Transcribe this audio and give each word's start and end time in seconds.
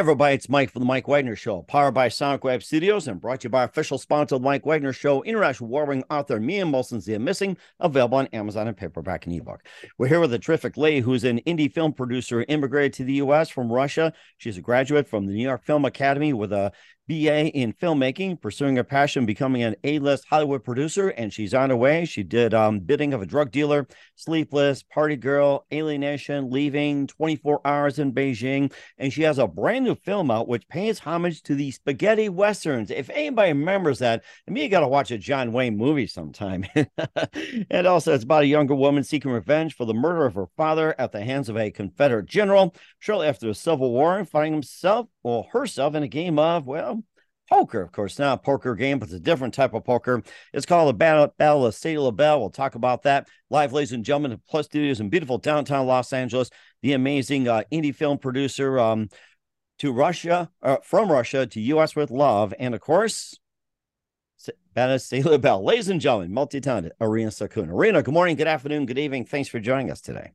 Everybody, 0.00 0.34
it's 0.34 0.48
Mike 0.48 0.70
from 0.70 0.80
the 0.80 0.86
Mike 0.86 1.06
Wagner 1.08 1.36
Show, 1.36 1.60
powered 1.60 1.92
by 1.92 2.08
Sonic 2.08 2.42
Web 2.42 2.62
Studios 2.62 3.06
and 3.06 3.20
brought 3.20 3.40
to 3.40 3.48
you 3.48 3.50
by 3.50 3.64
official 3.64 3.98
sponsor 3.98 4.36
of 4.36 4.40
the 4.40 4.46
Mike 4.46 4.64
Wagner 4.64 4.94
Show, 4.94 5.22
international 5.24 5.68
warring 5.68 6.02
author 6.08 6.40
Mia 6.40 6.64
Mohsen 6.64 7.02
Zia 7.02 7.18
Missing, 7.18 7.58
available 7.80 8.16
on 8.16 8.26
Amazon 8.28 8.66
and 8.66 8.74
paperback 8.74 9.26
and 9.26 9.34
ebook. 9.34 9.62
We're 9.98 10.08
here 10.08 10.20
with 10.20 10.32
a 10.32 10.38
terrific 10.38 10.78
lady 10.78 11.00
who's 11.00 11.24
an 11.24 11.40
indie 11.40 11.70
film 11.70 11.92
producer, 11.92 12.46
immigrated 12.48 12.94
to 12.94 13.04
the 13.04 13.12
U.S. 13.14 13.50
from 13.50 13.70
Russia. 13.70 14.14
She's 14.38 14.56
a 14.56 14.62
graduate 14.62 15.06
from 15.06 15.26
the 15.26 15.34
New 15.34 15.42
York 15.42 15.64
Film 15.64 15.84
Academy 15.84 16.32
with 16.32 16.54
a 16.54 16.72
BA 17.10 17.48
in 17.48 17.72
filmmaking, 17.72 18.40
pursuing 18.40 18.76
her 18.76 18.84
passion, 18.84 19.26
becoming 19.26 19.64
an 19.64 19.74
A-list 19.82 20.26
Hollywood 20.30 20.62
producer, 20.62 21.08
and 21.08 21.32
she's 21.32 21.52
on 21.52 21.70
her 21.70 21.76
way. 21.76 22.04
She 22.04 22.22
did 22.22 22.54
um, 22.54 22.78
Bidding 22.78 23.12
of 23.12 23.20
a 23.20 23.26
Drug 23.26 23.50
Dealer, 23.50 23.88
Sleepless, 24.14 24.84
Party 24.84 25.16
Girl, 25.16 25.66
Alienation, 25.72 26.52
Leaving, 26.52 27.08
24 27.08 27.62
Hours 27.64 27.98
in 27.98 28.12
Beijing, 28.12 28.72
and 28.96 29.12
she 29.12 29.22
has 29.22 29.38
a 29.38 29.48
brand 29.48 29.86
new 29.86 29.96
film 29.96 30.30
out 30.30 30.46
which 30.46 30.68
pays 30.68 31.00
homage 31.00 31.42
to 31.42 31.56
the 31.56 31.72
spaghetti 31.72 32.28
westerns. 32.28 32.92
If 32.92 33.10
anybody 33.10 33.54
remembers 33.54 33.98
that, 33.98 34.22
I 34.46 34.52
mean, 34.52 34.62
you 34.62 34.68
got 34.68 34.80
to 34.80 34.88
watch 34.88 35.10
a 35.10 35.18
John 35.18 35.50
Wayne 35.50 35.76
movie 35.76 36.06
sometime. 36.06 36.64
and 37.70 37.88
also, 37.88 38.14
it's 38.14 38.22
about 38.22 38.44
a 38.44 38.46
younger 38.46 38.76
woman 38.76 39.02
seeking 39.02 39.32
revenge 39.32 39.74
for 39.74 39.84
the 39.84 39.94
murder 39.94 40.26
of 40.26 40.34
her 40.34 40.46
father 40.56 40.94
at 40.96 41.10
the 41.10 41.24
hands 41.24 41.48
of 41.48 41.56
a 41.56 41.72
Confederate 41.72 42.26
general. 42.26 42.72
Shortly 43.00 43.26
after 43.26 43.48
the 43.48 43.54
Civil 43.54 43.90
War, 43.90 44.24
finding 44.24 44.52
himself 44.52 45.08
or 45.22 45.46
herself 45.52 45.94
in 45.94 46.02
a 46.02 46.08
game 46.08 46.38
of, 46.38 46.66
well, 46.66 47.02
poker, 47.50 47.82
of 47.82 47.92
course, 47.92 48.18
not 48.18 48.38
a 48.38 48.42
poker 48.42 48.74
game, 48.74 48.98
but 48.98 49.08
it's 49.08 49.14
a 49.14 49.20
different 49.20 49.52
type 49.54 49.74
of 49.74 49.84
poker. 49.84 50.22
It's 50.52 50.66
called 50.66 50.88
the 50.88 50.94
Battle, 50.94 51.34
Battle 51.36 51.66
of 51.66 51.74
Sadie 51.74 51.98
LeBelle. 51.98 52.40
We'll 52.40 52.50
talk 52.50 52.74
about 52.74 53.02
that 53.02 53.28
live, 53.50 53.72
ladies 53.72 53.92
and 53.92 54.04
gentlemen, 54.04 54.40
Plus 54.48 54.66
Studios 54.66 55.00
in 55.00 55.08
beautiful 55.08 55.38
downtown 55.38 55.86
Los 55.86 56.12
Angeles. 56.12 56.50
The 56.82 56.92
amazing 56.92 57.48
uh, 57.48 57.62
indie 57.72 57.94
film 57.94 58.18
producer 58.18 58.78
um, 58.78 59.08
to 59.78 59.92
Russia, 59.92 60.50
uh, 60.62 60.76
from 60.82 61.10
Russia 61.10 61.46
to 61.46 61.60
U.S. 61.60 61.96
with 61.96 62.10
love, 62.10 62.54
and 62.58 62.74
of 62.74 62.80
course, 62.80 63.38
Battle 64.72 64.94
of 64.94 65.02
Sadie 65.02 65.22
LeBelle. 65.24 65.64
Ladies 65.64 65.88
and 65.88 66.00
gentlemen, 66.00 66.32
multi-talented 66.32 66.92
Arina 67.00 67.30
Sakoun. 67.30 67.68
Arina, 67.68 68.02
good 68.02 68.14
morning, 68.14 68.36
good 68.36 68.46
afternoon, 68.46 68.86
good 68.86 68.98
evening. 68.98 69.24
Thanks 69.24 69.48
for 69.48 69.58
joining 69.58 69.90
us 69.90 70.00
today. 70.00 70.32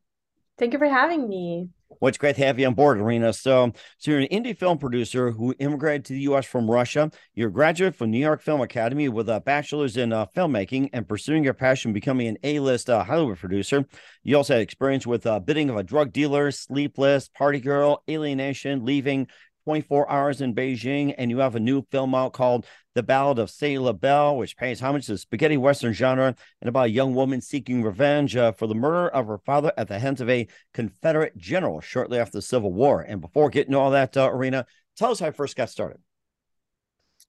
Thank 0.58 0.72
you 0.72 0.78
for 0.78 0.88
having 0.88 1.28
me. 1.28 1.70
Well, 1.88 2.08
it's 2.08 2.18
great 2.18 2.36
to 2.36 2.44
have 2.44 2.58
you 2.58 2.66
on 2.66 2.74
board, 2.74 2.98
Irina. 2.98 3.32
So, 3.32 3.72
so 3.98 4.10
you're 4.10 4.20
an 4.20 4.26
indie 4.28 4.56
film 4.56 4.76
producer 4.78 5.30
who 5.30 5.54
immigrated 5.58 6.04
to 6.06 6.12
the 6.14 6.20
U.S. 6.20 6.44
from 6.44 6.70
Russia. 6.70 7.10
You're 7.34 7.48
a 7.48 7.52
graduate 7.52 7.94
from 7.94 8.10
New 8.10 8.18
York 8.18 8.42
Film 8.42 8.60
Academy 8.60 9.08
with 9.08 9.28
a 9.28 9.40
bachelor's 9.40 9.96
in 9.96 10.12
uh, 10.12 10.26
filmmaking 10.26 10.90
and 10.92 11.08
pursuing 11.08 11.44
your 11.44 11.54
passion, 11.54 11.92
becoming 11.92 12.26
an 12.26 12.38
A-list 12.42 12.90
uh, 12.90 13.04
Hollywood 13.04 13.38
producer. 13.38 13.84
You 14.24 14.36
also 14.36 14.54
had 14.54 14.62
experience 14.62 15.06
with 15.06 15.26
uh, 15.26 15.38
bidding 15.38 15.70
of 15.70 15.76
a 15.76 15.82
drug 15.82 16.12
dealer, 16.12 16.50
Sleepless, 16.50 17.28
Party 17.28 17.60
Girl, 17.60 18.02
Alienation, 18.10 18.84
Leaving, 18.84 19.28
24 19.66 20.08
hours 20.08 20.40
in 20.40 20.54
Beijing, 20.54 21.12
and 21.18 21.28
you 21.28 21.38
have 21.38 21.56
a 21.56 21.60
new 21.60 21.82
film 21.90 22.14
out 22.14 22.32
called 22.32 22.64
The 22.94 23.02
Ballad 23.02 23.40
of 23.40 23.50
Sadie 23.50 23.80
LeBelle, 23.80 24.36
which 24.36 24.56
pays 24.56 24.78
homage 24.78 25.06
to 25.06 25.12
the 25.12 25.18
spaghetti 25.18 25.56
western 25.56 25.92
genre 25.92 26.36
and 26.60 26.68
about 26.68 26.86
a 26.86 26.90
young 26.90 27.16
woman 27.16 27.40
seeking 27.40 27.82
revenge 27.82 28.36
uh, 28.36 28.52
for 28.52 28.68
the 28.68 28.76
murder 28.76 29.08
of 29.08 29.26
her 29.26 29.38
father 29.38 29.72
at 29.76 29.88
the 29.88 29.98
hands 29.98 30.20
of 30.20 30.30
a 30.30 30.46
Confederate 30.72 31.36
general 31.36 31.80
shortly 31.80 32.16
after 32.16 32.38
the 32.38 32.42
Civil 32.42 32.72
War. 32.72 33.00
And 33.00 33.20
before 33.20 33.50
getting 33.50 33.72
to 33.72 33.78
all 33.80 33.90
that, 33.90 34.16
uh, 34.16 34.30
Irina, 34.32 34.66
tell 34.96 35.10
us 35.10 35.18
how 35.18 35.26
I 35.26 35.30
first 35.32 35.56
got 35.56 35.68
started. 35.68 35.98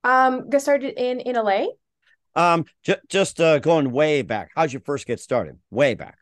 Um, 0.04 0.48
got 0.48 0.62
started 0.62 0.94
in 0.96 1.22
in 1.22 1.36
LA. 1.36 1.70
Um, 2.36 2.66
j- 2.84 3.02
just 3.10 3.42
uh, 3.42 3.58
going 3.58 3.92
way 3.92 4.22
back. 4.22 4.52
How'd 4.56 4.74
you 4.74 4.80
first 4.80 5.08
get 5.08 5.20
started? 5.20 5.58
Way 5.72 5.96
back. 5.96 6.20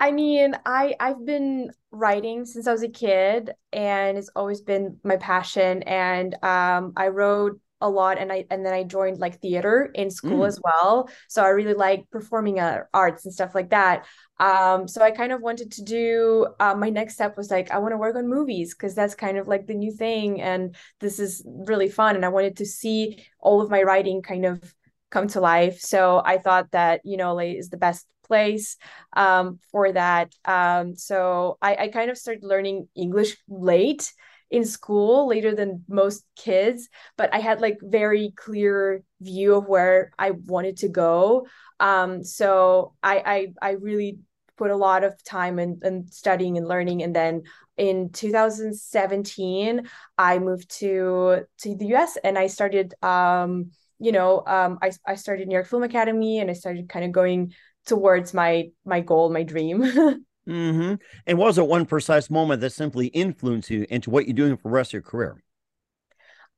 I 0.00 0.10
mean, 0.10 0.56
I 0.66 0.94
I've 0.98 1.24
been 1.24 1.70
writing 1.90 2.44
since 2.44 2.66
I 2.66 2.72
was 2.72 2.82
a 2.82 2.88
kid, 2.88 3.52
and 3.72 4.18
it's 4.18 4.30
always 4.34 4.60
been 4.60 4.98
my 5.04 5.16
passion. 5.16 5.82
And 5.84 6.34
um, 6.42 6.92
I 6.96 7.08
wrote 7.08 7.60
a 7.80 7.88
lot, 7.88 8.18
and 8.18 8.32
I 8.32 8.44
and 8.50 8.66
then 8.66 8.72
I 8.74 8.82
joined 8.82 9.18
like 9.18 9.40
theater 9.40 9.90
in 9.94 10.10
school 10.10 10.40
mm. 10.40 10.48
as 10.48 10.60
well. 10.62 11.08
So 11.28 11.44
I 11.44 11.48
really 11.48 11.74
like 11.74 12.10
performing 12.10 12.58
uh, 12.58 12.84
arts 12.92 13.24
and 13.24 13.32
stuff 13.32 13.54
like 13.54 13.70
that. 13.70 14.06
Um, 14.40 14.88
so 14.88 15.00
I 15.00 15.12
kind 15.12 15.32
of 15.32 15.40
wanted 15.40 15.72
to 15.72 15.82
do. 15.82 16.48
Uh, 16.58 16.74
my 16.74 16.90
next 16.90 17.14
step 17.14 17.36
was 17.36 17.50
like 17.50 17.70
I 17.70 17.78
want 17.78 17.92
to 17.92 17.98
work 17.98 18.16
on 18.16 18.28
movies 18.28 18.74
because 18.74 18.94
that's 18.94 19.14
kind 19.14 19.38
of 19.38 19.46
like 19.48 19.66
the 19.66 19.74
new 19.74 19.92
thing, 19.92 20.40
and 20.40 20.74
this 21.00 21.20
is 21.20 21.42
really 21.46 21.88
fun. 21.88 22.16
And 22.16 22.24
I 22.24 22.30
wanted 22.30 22.56
to 22.58 22.66
see 22.66 23.24
all 23.38 23.62
of 23.62 23.70
my 23.70 23.82
writing 23.82 24.22
kind 24.22 24.44
of 24.44 24.74
come 25.10 25.28
to 25.28 25.40
life. 25.40 25.78
So 25.80 26.20
I 26.24 26.38
thought 26.38 26.72
that 26.72 27.00
you 27.04 27.16
know 27.16 27.34
like 27.34 27.56
is 27.56 27.70
the 27.70 27.76
best 27.76 28.06
place 28.24 28.76
um, 29.16 29.58
for 29.70 29.92
that. 29.92 30.34
Um, 30.44 30.96
so 30.96 31.58
I, 31.62 31.76
I 31.76 31.88
kind 31.88 32.10
of 32.10 32.18
started 32.18 32.44
learning 32.44 32.88
English 32.94 33.36
late 33.48 34.12
in 34.50 34.64
school 34.64 35.26
later 35.26 35.54
than 35.54 35.84
most 35.88 36.24
kids 36.36 36.88
but 37.16 37.32
i 37.34 37.38
had 37.38 37.60
like 37.60 37.78
very 37.82 38.32
clear 38.36 39.02
view 39.20 39.56
of 39.56 39.66
where 39.66 40.12
i 40.18 40.30
wanted 40.30 40.76
to 40.76 40.88
go 40.88 41.46
um 41.80 42.22
so 42.22 42.94
i 43.02 43.48
i, 43.60 43.70
I 43.70 43.70
really 43.72 44.18
put 44.56 44.70
a 44.70 44.76
lot 44.76 45.02
of 45.02 45.22
time 45.24 45.58
in, 45.58 45.80
in 45.82 46.06
studying 46.08 46.56
and 46.56 46.68
learning 46.68 47.02
and 47.02 47.16
then 47.16 47.42
in 47.76 48.10
2017 48.10 49.88
i 50.18 50.38
moved 50.38 50.70
to 50.78 51.44
to 51.58 51.74
the 51.76 51.86
us 51.86 52.16
and 52.22 52.38
i 52.38 52.46
started 52.46 52.94
um 53.02 53.70
you 53.98 54.12
know 54.12 54.42
um 54.46 54.78
i, 54.82 54.92
I 55.06 55.16
started 55.16 55.48
new 55.48 55.54
york 55.54 55.66
film 55.66 55.82
academy 55.82 56.38
and 56.38 56.50
i 56.50 56.54
started 56.54 56.88
kind 56.88 57.04
of 57.04 57.12
going 57.12 57.54
towards 57.86 58.34
my 58.34 58.70
my 58.84 59.00
goal, 59.00 59.30
my 59.30 59.42
dream. 59.42 59.82
mm-hmm. 60.48 60.94
And 61.26 61.38
was 61.38 61.58
it 61.58 61.66
one 61.66 61.86
precise 61.86 62.30
moment 62.30 62.60
that 62.60 62.70
simply 62.70 63.08
influenced 63.08 63.70
you 63.70 63.86
into 63.90 64.10
what 64.10 64.26
you're 64.26 64.34
doing 64.34 64.56
for 64.56 64.68
the 64.68 64.74
rest 64.74 64.90
of 64.90 64.94
your 64.94 65.02
career? 65.02 65.42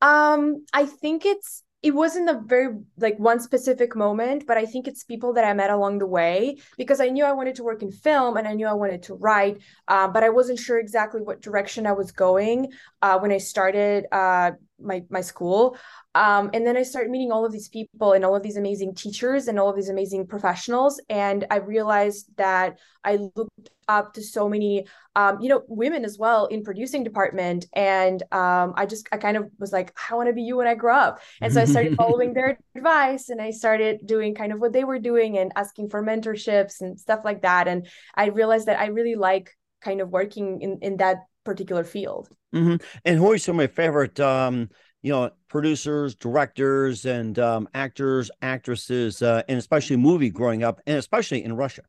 Um, 0.03 0.65
I 0.73 0.87
think 0.87 1.25
it's 1.25 1.63
it 1.83 1.95
wasn't 1.95 2.29
a 2.29 2.41
very 2.45 2.75
like 2.99 3.17
one 3.19 3.39
specific 3.39 3.95
moment 3.95 4.45
but 4.47 4.57
i 4.57 4.65
think 4.65 4.89
it's 4.89 5.05
people 5.05 5.33
that 5.35 5.45
i 5.45 5.53
met 5.53 5.71
along 5.71 5.99
the 5.99 6.07
way 6.07 6.57
because 6.77 7.01
i 7.01 7.09
knew 7.09 7.25
i 7.25 7.33
wanted 7.33 7.55
to 7.55 7.63
work 7.63 7.83
in 7.83 7.93
film 7.93 8.37
and 8.37 8.49
i 8.49 8.53
knew 8.55 8.67
i 8.67 8.73
wanted 8.73 9.03
to 9.03 9.15
write 9.15 9.59
uh, 9.87 10.09
but 10.09 10.25
i 10.25 10.29
wasn't 10.29 10.59
sure 10.59 10.79
exactly 10.81 11.21
what 11.21 11.41
direction 11.41 11.87
i 11.87 11.93
was 11.93 12.11
going 12.11 12.73
uh, 13.03 13.19
when 13.19 13.31
i 13.31 13.39
started 13.39 14.07
uh, 14.11 14.51
my 14.81 15.03
my 15.11 15.21
school 15.21 15.77
um, 16.15 16.51
and 16.53 16.67
then 16.67 16.77
i 16.77 16.83
started 16.83 17.11
meeting 17.11 17.33
all 17.33 17.45
of 17.45 17.53
these 17.53 17.69
people 17.69 18.13
and 18.13 18.25
all 18.25 18.35
of 18.37 18.43
these 18.43 18.57
amazing 18.57 18.95
teachers 18.95 19.49
and 19.49 19.59
all 19.59 19.69
of 19.69 19.77
these 19.77 19.89
amazing 19.89 20.27
professionals 20.27 21.01
and 21.09 21.47
i 21.51 21.57
realized 21.57 22.27
that 22.37 22.79
i 23.05 23.17
looked 23.37 23.71
up 23.89 24.13
to 24.13 24.23
so 24.23 24.49
many 24.49 24.87
um, 25.15 25.41
you 25.41 25.49
know 25.49 25.63
women 25.69 26.05
as 26.05 26.19
well 26.19 26.47
in 26.47 26.63
producing 26.63 27.05
department 27.05 27.67
and 27.75 28.23
um, 28.33 28.75
i 28.77 28.85
just 28.85 29.09
i 29.13 29.17
kind 29.17 29.37
of 29.37 29.49
was 29.59 29.73
like 29.73 29.97
i 30.11 30.15
want 30.15 30.29
to 30.29 30.33
be 30.33 30.43
you 30.43 30.57
when 30.57 30.67
i 30.67 30.75
grow 30.75 30.95
up. 30.95 31.21
And 31.41 31.53
so 31.53 31.63
i 31.63 31.65
started 31.65 31.97
following 31.97 32.35
their 32.35 32.59
advice 32.75 33.29
and 33.29 33.41
i 33.41 33.51
started 33.51 34.01
doing 34.07 34.35
kind 34.35 34.53
of 34.53 34.61
what 34.61 34.73
they 34.73 34.85
were 34.85 34.99
doing 34.99 35.39
and 35.39 35.53
asking 35.57 35.89
for 35.89 36.03
mentorships 36.03 36.81
and 36.81 36.99
stuff 36.99 37.21
like 37.25 37.43
that 37.43 37.69
and 37.69 37.87
i 38.15 38.27
realized 38.27 38.67
that 38.67 38.81
i 38.81 38.87
really 38.87 39.15
like 39.15 39.57
kind 39.81 40.01
of 40.01 40.11
working 40.11 40.61
in 40.61 40.79
in 40.83 40.97
that 40.97 41.19
particular 41.47 41.85
field 41.85 42.29
mm-hmm. 42.55 42.77
and 43.07 43.19
who 43.19 43.33
are 43.33 43.39
some 43.39 43.55
of 43.55 43.57
my 43.57 43.67
favorite 43.67 44.21
um 44.21 44.69
you 45.07 45.13
know, 45.13 45.31
producers, 45.49 46.17
directors, 46.17 47.05
and 47.05 47.39
um, 47.39 47.69
actors, 47.75 48.29
actresses, 48.43 49.23
uh, 49.23 49.41
and 49.49 49.57
especially 49.57 49.95
movie 49.95 50.31
growing 50.31 50.65
up, 50.65 50.81
and 50.85 50.99
especially 50.99 51.45
in 51.45 51.55
Russia? 51.55 51.83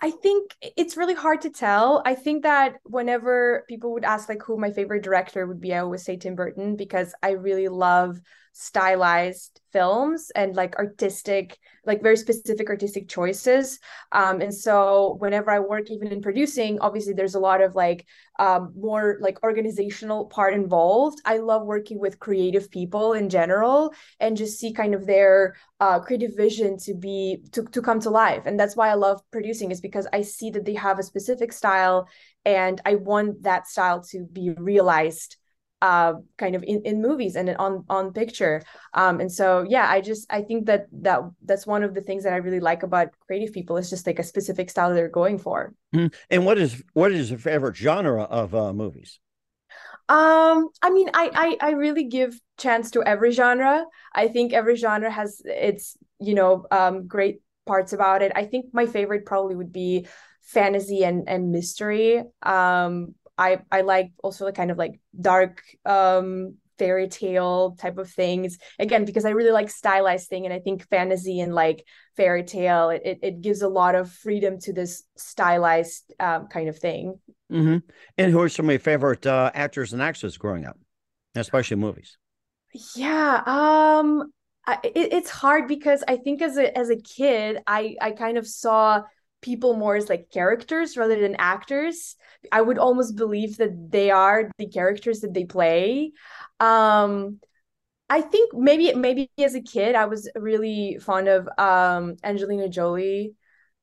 I 0.00 0.10
think 0.10 0.56
it's 0.76 0.96
really 0.96 1.14
hard 1.14 1.42
to 1.42 1.50
tell. 1.50 2.02
I 2.04 2.16
think 2.16 2.42
that 2.42 2.78
whenever 2.82 3.64
people 3.68 3.92
would 3.92 4.04
ask 4.04 4.28
like 4.28 4.42
who 4.42 4.56
my 4.56 4.72
favorite 4.72 5.04
director 5.04 5.46
would 5.46 5.60
be, 5.60 5.72
I 5.72 5.78
always 5.78 6.02
say 6.02 6.16
Tim 6.16 6.34
Burton 6.34 6.74
because 6.74 7.14
I 7.22 7.32
really 7.32 7.68
love 7.68 8.20
stylized 8.60 9.58
films 9.72 10.30
and 10.36 10.54
like 10.54 10.76
artistic 10.76 11.58
like 11.86 12.02
very 12.02 12.16
specific 12.16 12.68
artistic 12.68 13.08
choices. 13.08 13.78
Um 14.12 14.42
and 14.42 14.54
so 14.54 15.16
whenever 15.18 15.50
i 15.50 15.58
work 15.58 15.90
even 15.90 16.08
in 16.12 16.20
producing 16.20 16.78
obviously 16.80 17.14
there's 17.14 17.36
a 17.36 17.40
lot 17.40 17.62
of 17.62 17.74
like 17.74 18.04
um 18.38 18.74
more 18.76 19.16
like 19.22 19.42
organizational 19.42 20.26
part 20.26 20.52
involved. 20.52 21.22
I 21.24 21.38
love 21.38 21.64
working 21.64 21.98
with 21.98 22.18
creative 22.18 22.70
people 22.70 23.14
in 23.14 23.30
general 23.30 23.94
and 24.18 24.36
just 24.36 24.58
see 24.58 24.74
kind 24.74 24.94
of 24.94 25.06
their 25.06 25.56
uh 25.80 25.98
creative 26.00 26.36
vision 26.36 26.76
to 26.80 26.92
be 26.94 27.42
to, 27.52 27.64
to 27.64 27.80
come 27.80 28.00
to 28.00 28.10
life. 28.10 28.44
And 28.44 28.60
that's 28.60 28.76
why 28.76 28.90
i 28.90 28.94
love 28.94 29.22
producing 29.30 29.70
is 29.70 29.80
because 29.80 30.06
i 30.12 30.20
see 30.20 30.50
that 30.50 30.66
they 30.66 30.74
have 30.74 30.98
a 30.98 31.02
specific 31.02 31.50
style 31.52 32.08
and 32.44 32.80
i 32.84 32.94
want 32.96 33.42
that 33.42 33.66
style 33.66 34.02
to 34.10 34.26
be 34.32 34.50
realized 34.50 35.36
uh, 35.82 36.14
kind 36.38 36.54
of 36.54 36.62
in, 36.62 36.82
in 36.82 37.00
movies 37.00 37.36
and 37.36 37.50
on 37.56 37.84
on 37.88 38.12
picture. 38.12 38.62
Um, 38.94 39.20
and 39.20 39.30
so 39.32 39.64
yeah 39.68 39.88
i 39.88 40.00
just 40.00 40.26
i 40.30 40.42
think 40.42 40.66
that 40.66 40.86
that 41.02 41.20
that's 41.44 41.66
one 41.66 41.82
of 41.82 41.94
the 41.94 42.00
things 42.00 42.24
that 42.24 42.32
i 42.32 42.36
really 42.36 42.60
like 42.60 42.82
about 42.82 43.08
creative 43.26 43.52
people 43.54 43.76
is 43.76 43.90
just 43.90 44.06
like 44.06 44.18
a 44.18 44.22
specific 44.22 44.70
style 44.70 44.94
they're 44.94 45.08
going 45.08 45.38
for. 45.38 45.74
Mm-hmm. 45.94 46.14
and 46.30 46.46
what 46.46 46.58
is 46.58 46.82
what 46.92 47.12
is 47.12 47.30
your 47.30 47.38
favorite 47.38 47.76
genre 47.76 48.24
of 48.24 48.54
uh, 48.54 48.72
movies? 48.72 49.18
Um 50.08 50.68
i 50.82 50.90
mean 50.90 51.08
I, 51.14 51.30
I 51.34 51.68
i 51.68 51.70
really 51.72 52.04
give 52.04 52.40
chance 52.58 52.90
to 52.92 53.02
every 53.02 53.30
genre. 53.30 53.84
I 54.14 54.28
think 54.28 54.52
every 54.52 54.76
genre 54.76 55.10
has 55.10 55.40
its 55.44 55.96
you 56.18 56.34
know 56.34 56.66
um 56.70 57.06
great 57.06 57.40
parts 57.66 57.92
about 57.92 58.22
it. 58.22 58.32
I 58.34 58.44
think 58.44 58.66
my 58.72 58.86
favorite 58.86 59.24
probably 59.24 59.54
would 59.54 59.72
be 59.72 60.06
fantasy 60.42 61.04
and 61.04 61.28
and 61.28 61.52
mystery. 61.52 62.22
Um 62.42 63.14
I 63.40 63.58
I 63.72 63.80
like 63.80 64.12
also 64.22 64.44
the 64.44 64.52
kind 64.52 64.70
of 64.70 64.78
like 64.78 65.00
dark 65.18 65.62
um 65.84 66.56
fairy 66.78 67.08
tale 67.08 67.76
type 67.78 67.98
of 67.98 68.08
things. 68.10 68.58
Again 68.78 69.04
because 69.04 69.24
i 69.26 69.30
really 69.30 69.50
like 69.50 69.68
stylized 69.70 70.28
thing 70.28 70.46
and 70.46 70.54
i 70.54 70.58
think 70.58 70.88
fantasy 70.88 71.40
and 71.40 71.54
like 71.54 71.84
fairy 72.16 72.42
tale 72.42 72.88
it, 72.90 73.02
it, 73.04 73.18
it 73.22 73.40
gives 73.40 73.62
a 73.62 73.68
lot 73.68 73.94
of 73.94 74.10
freedom 74.10 74.58
to 74.60 74.72
this 74.72 75.04
stylized 75.16 76.12
um, 76.20 76.46
kind 76.46 76.68
of 76.68 76.78
thing. 76.78 77.18
Mm-hmm. 77.52 77.78
and 78.16 78.32
who 78.32 78.40
are 78.40 78.48
some 78.48 78.66
of 78.66 78.70
your 78.70 78.78
favorite 78.80 79.26
uh, 79.26 79.50
actors 79.54 79.92
and 79.92 80.00
actresses 80.00 80.38
growing 80.38 80.64
up 80.64 80.78
especially 81.34 81.76
movies? 81.76 82.16
Yeah 82.94 83.42
um 83.46 84.32
I, 84.66 84.78
it, 84.84 85.12
it's 85.12 85.30
hard 85.30 85.66
because 85.66 86.04
i 86.06 86.16
think 86.16 86.40
as 86.42 86.56
a 86.56 86.76
as 86.78 86.90
a 86.90 86.96
kid 86.96 87.58
i 87.66 87.96
i 88.00 88.12
kind 88.12 88.38
of 88.38 88.46
saw 88.46 89.02
people 89.42 89.74
more 89.74 89.96
as 89.96 90.08
like 90.08 90.30
characters 90.30 90.96
rather 90.96 91.18
than 91.20 91.36
actors. 91.38 92.16
I 92.52 92.62
would 92.62 92.78
almost 92.78 93.16
believe 93.16 93.56
that 93.58 93.90
they 93.90 94.10
are 94.10 94.50
the 94.58 94.68
characters 94.68 95.20
that 95.20 95.34
they 95.34 95.44
play. 95.44 96.12
Um 96.58 97.40
i 98.12 98.20
think 98.20 98.52
maybe 98.52 98.92
maybe 98.92 99.30
as 99.38 99.54
a 99.54 99.62
kid 99.62 99.94
i 99.94 100.04
was 100.04 100.28
really 100.34 100.98
fond 101.00 101.28
of 101.28 101.48
um 101.58 102.16
angelina 102.24 102.68
jolie. 102.68 103.34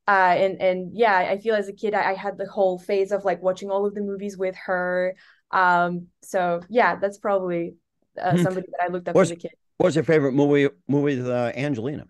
Uh 0.06 0.36
and 0.38 0.62
and 0.62 0.98
yeah 0.98 1.15
i 1.18 1.38
feel 1.38 1.56
as 1.56 1.69
a 1.69 1.74
kid 1.74 1.94
I, 1.94 2.12
I 2.12 2.13
had 2.13 2.38
the 2.38 2.45
whole 2.45 2.77
phase 2.77 3.12
of 3.12 3.25
like 3.25 3.42
watching 3.42 3.71
all 3.71 3.86
of 3.86 3.95
the 3.95 4.01
movies 4.01 4.38
with 4.38 4.56
her. 4.65 5.15
Um 5.51 6.07
so 6.21 6.62
yeah 6.69 6.98
that's 6.98 7.18
probably 7.18 7.75
uh, 8.21 8.31
hmm. 8.31 8.44
somebody 8.44 8.68
that 8.71 8.83
i 8.83 8.88
looked 8.92 9.07
up 9.07 9.15
what's, 9.15 9.31
as 9.31 9.38
a 9.38 9.39
kid. 9.39 9.51
what's 9.77 9.95
your 9.95 10.04
favorite 10.04 10.33
movie 10.33 10.69
movie 10.88 11.18
with 11.18 11.30
uh, 11.30 11.51
angelina 11.56 12.06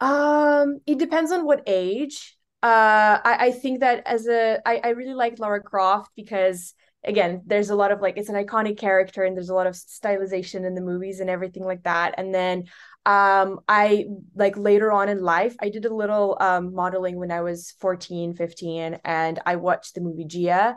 um, 0.00 0.78
it 0.86 0.98
depends 0.98 1.32
on 1.32 1.44
what 1.44 1.62
age. 1.66 2.36
Uh, 2.62 3.18
I, 3.24 3.36
I 3.46 3.50
think 3.52 3.80
that 3.80 4.02
as 4.06 4.26
a 4.26 4.60
I, 4.66 4.80
I 4.84 4.88
really 4.90 5.14
like 5.14 5.38
Lara 5.38 5.62
Croft 5.62 6.10
because 6.14 6.74
again, 7.04 7.42
there's 7.46 7.70
a 7.70 7.74
lot 7.74 7.90
of 7.92 8.00
like 8.00 8.18
it's 8.18 8.28
an 8.28 8.34
iconic 8.34 8.76
character 8.76 9.24
and 9.24 9.34
there's 9.34 9.48
a 9.48 9.54
lot 9.54 9.66
of 9.66 9.74
stylization 9.74 10.66
in 10.66 10.74
the 10.74 10.82
movies 10.82 11.20
and 11.20 11.30
everything 11.30 11.64
like 11.64 11.82
that. 11.84 12.14
And 12.18 12.34
then 12.34 12.64
um 13.06 13.60
I 13.66 14.06
like 14.34 14.56
later 14.58 14.92
on 14.92 15.08
in 15.08 15.22
life, 15.22 15.56
I 15.60 15.70
did 15.70 15.86
a 15.86 15.94
little 15.94 16.36
um 16.40 16.74
modeling 16.74 17.16
when 17.16 17.30
I 17.30 17.40
was 17.40 17.72
14, 17.80 18.34
15, 18.34 18.98
and 19.04 19.38
I 19.46 19.56
watched 19.56 19.94
the 19.94 20.02
movie 20.02 20.26
Gia. 20.26 20.76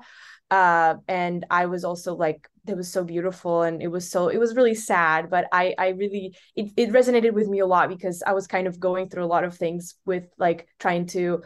Uh, 0.54 0.98
and 1.08 1.48
I 1.50 1.66
was 1.66 1.84
also 1.84 2.14
like 2.14 2.48
that 2.66 2.78
was 2.78 2.92
so 2.92 3.04
beautiful 3.04 3.64
and 3.64 3.82
it 3.82 3.88
was 3.88 4.12
so 4.12 4.28
it 4.28 4.38
was 4.38 4.56
really 4.56 4.76
sad 4.76 5.30
but 5.30 5.46
i 5.52 5.74
i 5.78 5.90
really 5.90 6.34
it, 6.56 6.72
it 6.78 6.92
resonated 6.92 7.34
with 7.34 7.48
me 7.48 7.60
a 7.60 7.66
lot 7.66 7.90
because 7.90 8.24
i 8.26 8.34
was 8.34 8.48
kind 8.48 8.68
of 8.68 8.80
going 8.80 9.10
through 9.10 9.26
a 9.26 9.34
lot 9.36 9.44
of 9.44 9.58
things 9.58 9.96
with 10.06 10.26
like 10.38 10.68
trying 10.80 11.06
to 11.06 11.42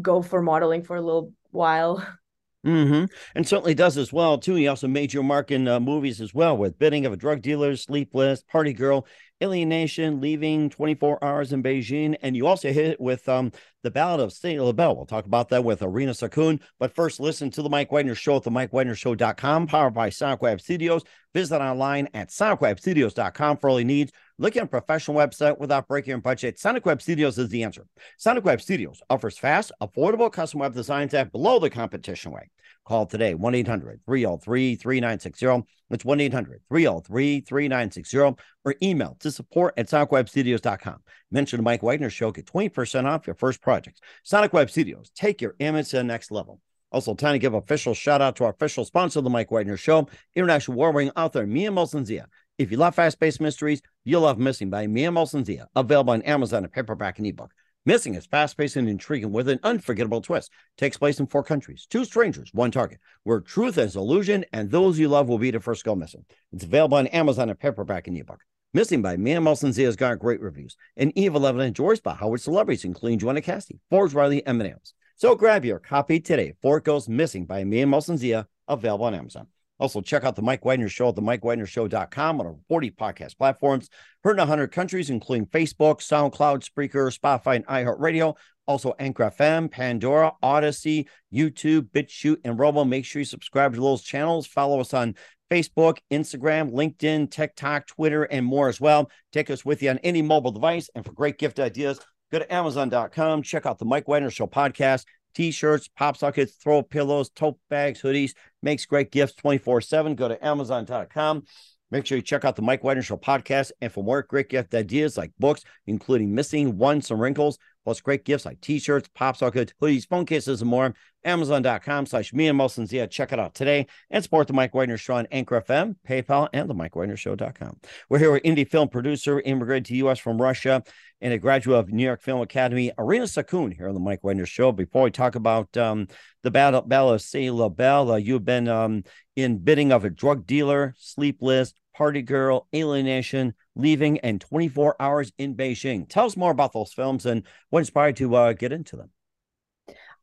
go 0.00 0.22
for 0.22 0.40
modeling 0.40 0.82
for 0.82 0.96
a 0.96 1.02
little 1.02 1.32
while 1.50 2.06
Mm-hmm. 2.64 3.06
And 3.34 3.48
certainly 3.48 3.74
does 3.74 3.98
as 3.98 4.12
well 4.12 4.38
too. 4.38 4.54
He 4.54 4.68
also 4.68 4.86
made 4.86 5.12
your 5.12 5.24
mark 5.24 5.50
in 5.50 5.66
uh, 5.66 5.80
movies 5.80 6.20
as 6.20 6.32
well, 6.32 6.56
with 6.56 6.78
Bidding 6.78 7.04
of 7.06 7.12
a 7.12 7.16
Drug 7.16 7.42
Dealer, 7.42 7.74
Sleepless, 7.74 8.44
Party 8.44 8.72
Girl, 8.72 9.04
Alienation, 9.42 10.20
Leaving, 10.20 10.70
24 10.70 11.22
Hours 11.24 11.52
in 11.52 11.62
Beijing, 11.62 12.16
and 12.22 12.36
you 12.36 12.46
also 12.46 12.72
hit 12.72 12.92
it 12.92 13.00
with 13.00 13.28
um, 13.28 13.50
the 13.82 13.90
Ballad 13.90 14.20
of 14.20 14.32
Saint 14.32 14.62
LeBelle. 14.62 14.94
We'll 14.94 15.06
talk 15.06 15.26
about 15.26 15.48
that 15.48 15.64
with 15.64 15.82
Arina 15.82 16.12
Sakoun. 16.12 16.60
But 16.78 16.94
first, 16.94 17.18
listen 17.18 17.50
to 17.50 17.62
the 17.62 17.68
Mike 17.68 17.90
Wagner 17.90 18.14
Show 18.14 18.36
at 18.36 18.44
the 18.44 18.50
MikeWagnerShow.com, 18.50 19.66
powered 19.66 19.94
by 19.94 20.10
Sonic 20.10 20.42
Web 20.42 20.60
Studios. 20.60 21.02
Visit 21.34 21.60
online 21.60 22.08
at 22.14 22.28
SonicWebStudios.com 22.28 23.56
for 23.56 23.70
all 23.70 23.80
your 23.80 23.86
needs. 23.86 24.12
Look 24.38 24.56
at 24.56 24.62
a 24.62 24.66
professional 24.66 25.16
website 25.16 25.58
without 25.58 25.88
breaking 25.88 26.10
your 26.10 26.20
budget. 26.20 26.58
Sonic 26.58 26.86
Web 26.86 27.02
Studios 27.02 27.38
is 27.38 27.48
the 27.48 27.64
answer. 27.64 27.86
Sonic 28.18 28.44
Web 28.44 28.60
Studios 28.60 29.00
offers 29.10 29.38
fast, 29.38 29.72
affordable 29.80 30.30
custom 30.30 30.60
web 30.60 30.74
designs 30.74 31.14
at 31.14 31.32
below 31.32 31.58
the 31.58 31.70
competition 31.70 32.32
rate. 32.32 32.50
Call 32.84 33.06
today 33.06 33.34
1 33.34 33.54
800 33.54 34.00
303 34.04 34.74
3960. 34.74 35.68
That's 35.88 36.04
1 36.04 36.20
800 36.20 36.62
303 36.68 37.40
3960 37.40 38.18
or 38.64 38.74
email 38.82 39.16
to 39.20 39.30
support 39.30 39.74
at 39.76 39.88
sonicwebstudios.com. 39.88 40.96
Mention 41.30 41.58
the 41.58 41.62
Mike 41.62 41.82
Wagner 41.82 42.10
Show, 42.10 42.32
get 42.32 42.46
20% 42.46 43.04
off 43.04 43.26
your 43.26 43.36
first 43.36 43.60
project. 43.60 44.00
Sonic 44.24 44.52
Web 44.52 44.70
Studios, 44.70 45.10
take 45.14 45.40
your 45.40 45.54
image 45.58 45.90
to 45.90 45.96
the 45.96 46.04
next 46.04 46.30
level. 46.30 46.60
Also, 46.90 47.14
time 47.14 47.32
to 47.32 47.38
give 47.38 47.54
official 47.54 47.94
shout 47.94 48.20
out 48.20 48.36
to 48.36 48.44
our 48.44 48.50
official 48.50 48.84
sponsor 48.84 49.20
of 49.20 49.24
the 49.24 49.30
Mike 49.30 49.50
Wagner 49.50 49.76
Show, 49.78 50.08
international 50.34 50.76
war 50.76 50.92
ring 50.92 51.10
author 51.16 51.46
Mia 51.46 51.70
Mohsen 51.70 52.04
Zia. 52.04 52.26
If 52.58 52.70
you 52.70 52.76
love 52.76 52.94
fast 52.94 53.18
paced 53.18 53.40
mysteries, 53.40 53.80
you'll 54.04 54.22
love 54.22 54.38
Missing 54.38 54.70
by 54.70 54.86
Mia 54.86 55.10
Mohsen 55.10 55.44
Zia, 55.44 55.68
available 55.74 56.12
on 56.12 56.22
Amazon 56.22 56.64
and 56.64 56.72
paperback 56.72 57.18
and 57.18 57.26
ebook. 57.26 57.50
Missing 57.84 58.14
is 58.14 58.26
fast 58.26 58.56
paced 58.56 58.76
and 58.76 58.88
intriguing 58.88 59.32
with 59.32 59.48
an 59.48 59.58
unforgettable 59.64 60.20
twist. 60.20 60.52
Takes 60.78 60.96
place 60.96 61.18
in 61.18 61.26
four 61.26 61.42
countries, 61.42 61.84
two 61.90 62.04
strangers, 62.04 62.48
one 62.54 62.70
target, 62.70 63.00
where 63.24 63.40
truth 63.40 63.76
is 63.76 63.96
illusion 63.96 64.44
and 64.52 64.70
those 64.70 65.00
you 65.00 65.08
love 65.08 65.28
will 65.28 65.38
be 65.38 65.50
the 65.50 65.58
first 65.58 65.84
go 65.84 65.96
missing. 65.96 66.24
It's 66.52 66.62
available 66.62 66.98
on 66.98 67.08
Amazon 67.08 67.50
and 67.50 67.58
paperback 67.58 68.06
and 68.06 68.16
ebook. 68.16 68.38
Missing 68.72 69.02
by 69.02 69.16
Mia 69.16 69.40
Mohsen 69.40 69.72
Zia 69.72 69.86
has 69.86 69.96
got 69.96 70.20
great 70.20 70.40
reviews. 70.40 70.76
And 70.96 71.12
Eve 71.18 71.34
11 71.34 71.60
enjoys 71.60 71.98
by 71.98 72.14
Howard 72.14 72.40
celebrities, 72.40 72.84
including 72.84 73.18
Joanna 73.18 73.42
Cassidy, 73.42 73.80
Forbes 73.90 74.14
Riley, 74.14 74.46
and 74.46 74.60
Nails. 74.60 74.94
So 75.16 75.34
grab 75.34 75.64
your 75.64 75.80
copy 75.80 76.20
today. 76.20 76.54
Four 76.62 76.78
Goes 76.78 77.08
Missing 77.08 77.46
by 77.46 77.64
Mia 77.64 77.86
Mohsen 77.86 78.16
Zia, 78.16 78.46
available 78.68 79.06
on 79.06 79.14
Amazon. 79.16 79.48
Also, 79.82 80.00
check 80.00 80.22
out 80.22 80.36
the 80.36 80.42
Mike 80.42 80.64
Wagner 80.64 80.88
Show 80.88 81.08
at 81.08 81.16
the 81.16 81.22
MikeWagnerShow.com 81.22 82.40
on 82.40 82.46
our 82.46 82.54
40 82.68 82.92
podcast 82.92 83.36
platforms. 83.36 83.90
Heard 84.22 84.34
in 84.34 84.38
100 84.38 84.68
countries, 84.68 85.10
including 85.10 85.46
Facebook, 85.46 85.98
SoundCloud, 85.98 86.64
Spreaker, 86.64 87.12
Spotify, 87.12 87.56
and 87.56 87.66
iHeartRadio. 87.66 88.36
Also, 88.68 88.94
Anchor 89.00 89.24
FM, 89.24 89.68
Pandora, 89.72 90.34
Odysee, 90.40 91.08
YouTube, 91.34 91.90
BitChute, 91.90 92.36
and 92.44 92.60
Rumble. 92.60 92.84
Make 92.84 93.04
sure 93.04 93.18
you 93.18 93.26
subscribe 93.26 93.74
to 93.74 93.80
those 93.80 94.04
channels. 94.04 94.46
Follow 94.46 94.78
us 94.78 94.94
on 94.94 95.16
Facebook, 95.50 95.98
Instagram, 96.12 96.70
LinkedIn, 96.70 97.32
TikTok, 97.32 97.88
Twitter, 97.88 98.22
and 98.22 98.46
more 98.46 98.68
as 98.68 98.80
well. 98.80 99.10
Take 99.32 99.50
us 99.50 99.64
with 99.64 99.82
you 99.82 99.90
on 99.90 99.98
any 100.04 100.22
mobile 100.22 100.52
device. 100.52 100.90
And 100.94 101.04
for 101.04 101.10
great 101.10 101.38
gift 101.38 101.58
ideas, 101.58 101.98
go 102.30 102.38
to 102.38 102.54
Amazon.com. 102.54 103.42
Check 103.42 103.66
out 103.66 103.80
the 103.80 103.84
Mike 103.84 104.06
Wagner 104.06 104.30
Show 104.30 104.46
podcast 104.46 105.06
t-shirts, 105.34 105.88
pop 105.96 106.16
sockets, 106.16 106.54
throw 106.54 106.82
pillows, 106.82 107.30
tote 107.30 107.58
bags, 107.70 108.00
hoodies. 108.02 108.32
Makes 108.62 108.86
great 108.86 109.10
gifts 109.10 109.34
24-7. 109.34 110.16
Go 110.16 110.28
to 110.28 110.44
Amazon.com. 110.44 111.44
Make 111.90 112.06
sure 112.06 112.16
you 112.16 112.22
check 112.22 112.44
out 112.44 112.56
the 112.56 112.62
Mike 112.62 112.82
Wagner 112.84 113.02
Show 113.02 113.18
podcast. 113.18 113.70
And 113.80 113.92
for 113.92 114.02
more 114.02 114.22
great 114.22 114.48
gift 114.48 114.74
ideas 114.74 115.18
like 115.18 115.32
books, 115.38 115.62
including 115.86 116.34
Missing 116.34 116.78
One, 116.78 117.02
Some 117.02 117.20
Wrinkles, 117.20 117.58
plus 117.84 118.00
great 118.00 118.24
gifts 118.24 118.44
like 118.44 118.60
t-shirts, 118.60 119.08
pop 119.14 119.36
sockets, 119.36 119.72
hoodies, 119.80 120.08
phone 120.08 120.26
cases, 120.26 120.60
and 120.60 120.70
more. 120.70 120.94
Amazon.com 121.24 122.06
slash 122.06 122.32
me 122.32 122.48
and 122.48 122.58
Mohsen 122.58 122.86
Zia. 122.86 123.06
Check 123.06 123.32
it 123.32 123.38
out 123.38 123.54
today 123.54 123.86
and 124.10 124.22
support 124.22 124.48
the 124.48 124.52
Mike 124.52 124.74
Wagner 124.74 124.96
Show 124.96 125.14
on 125.14 125.28
Anchor 125.30 125.60
FM, 125.60 125.94
PayPal, 126.08 126.48
and 126.52 126.68
the 126.68 126.74
Mike 126.74 126.96
Wagner 126.96 127.16
Show.com. 127.16 127.78
We're 128.08 128.18
here 128.18 128.32
with 128.32 128.42
indie 128.42 128.68
film 128.68 128.88
producer, 128.88 129.40
immigrated 129.40 129.84
to 129.86 129.96
U.S. 129.98 130.18
from 130.18 130.40
Russia, 130.40 130.82
and 131.20 131.32
a 131.32 131.38
graduate 131.38 131.78
of 131.78 131.90
New 131.90 132.04
York 132.04 132.22
Film 132.22 132.40
Academy, 132.40 132.90
Irina 132.98 133.26
Sakoun, 133.26 133.72
here 133.72 133.88
on 133.88 133.94
the 133.94 134.00
Mike 134.00 134.24
Wagner 134.24 134.46
Show. 134.46 134.72
Before 134.72 135.02
we 135.04 135.10
talk 135.12 135.36
about 135.36 135.76
um, 135.76 136.08
the 136.42 136.50
battle, 136.50 136.82
battle 136.82 137.12
of 137.12 137.22
Say 137.22 137.50
La 137.50 137.68
Belle, 137.68 138.12
uh, 138.12 138.16
you've 138.16 138.44
been 138.44 138.66
um, 138.66 139.04
in 139.36 139.58
Bidding 139.58 139.92
of 139.92 140.04
a 140.04 140.10
Drug 140.10 140.46
Dealer, 140.46 140.94
Sleepless, 140.98 141.72
Party 141.94 142.22
Girl, 142.22 142.66
Alienation, 142.74 143.54
Leaving, 143.74 144.18
and 144.20 144.40
24 144.40 144.96
Hours 145.00 145.32
in 145.38 145.54
Beijing. 145.54 146.08
Tell 146.08 146.26
us 146.26 146.36
more 146.36 146.50
about 146.50 146.72
those 146.72 146.92
films 146.92 147.26
and 147.26 147.42
what 147.70 147.80
inspired 147.80 148.20
you 148.20 148.28
to 148.28 148.36
uh, 148.36 148.52
get 148.52 148.72
into 148.72 148.96
them. 148.96 149.10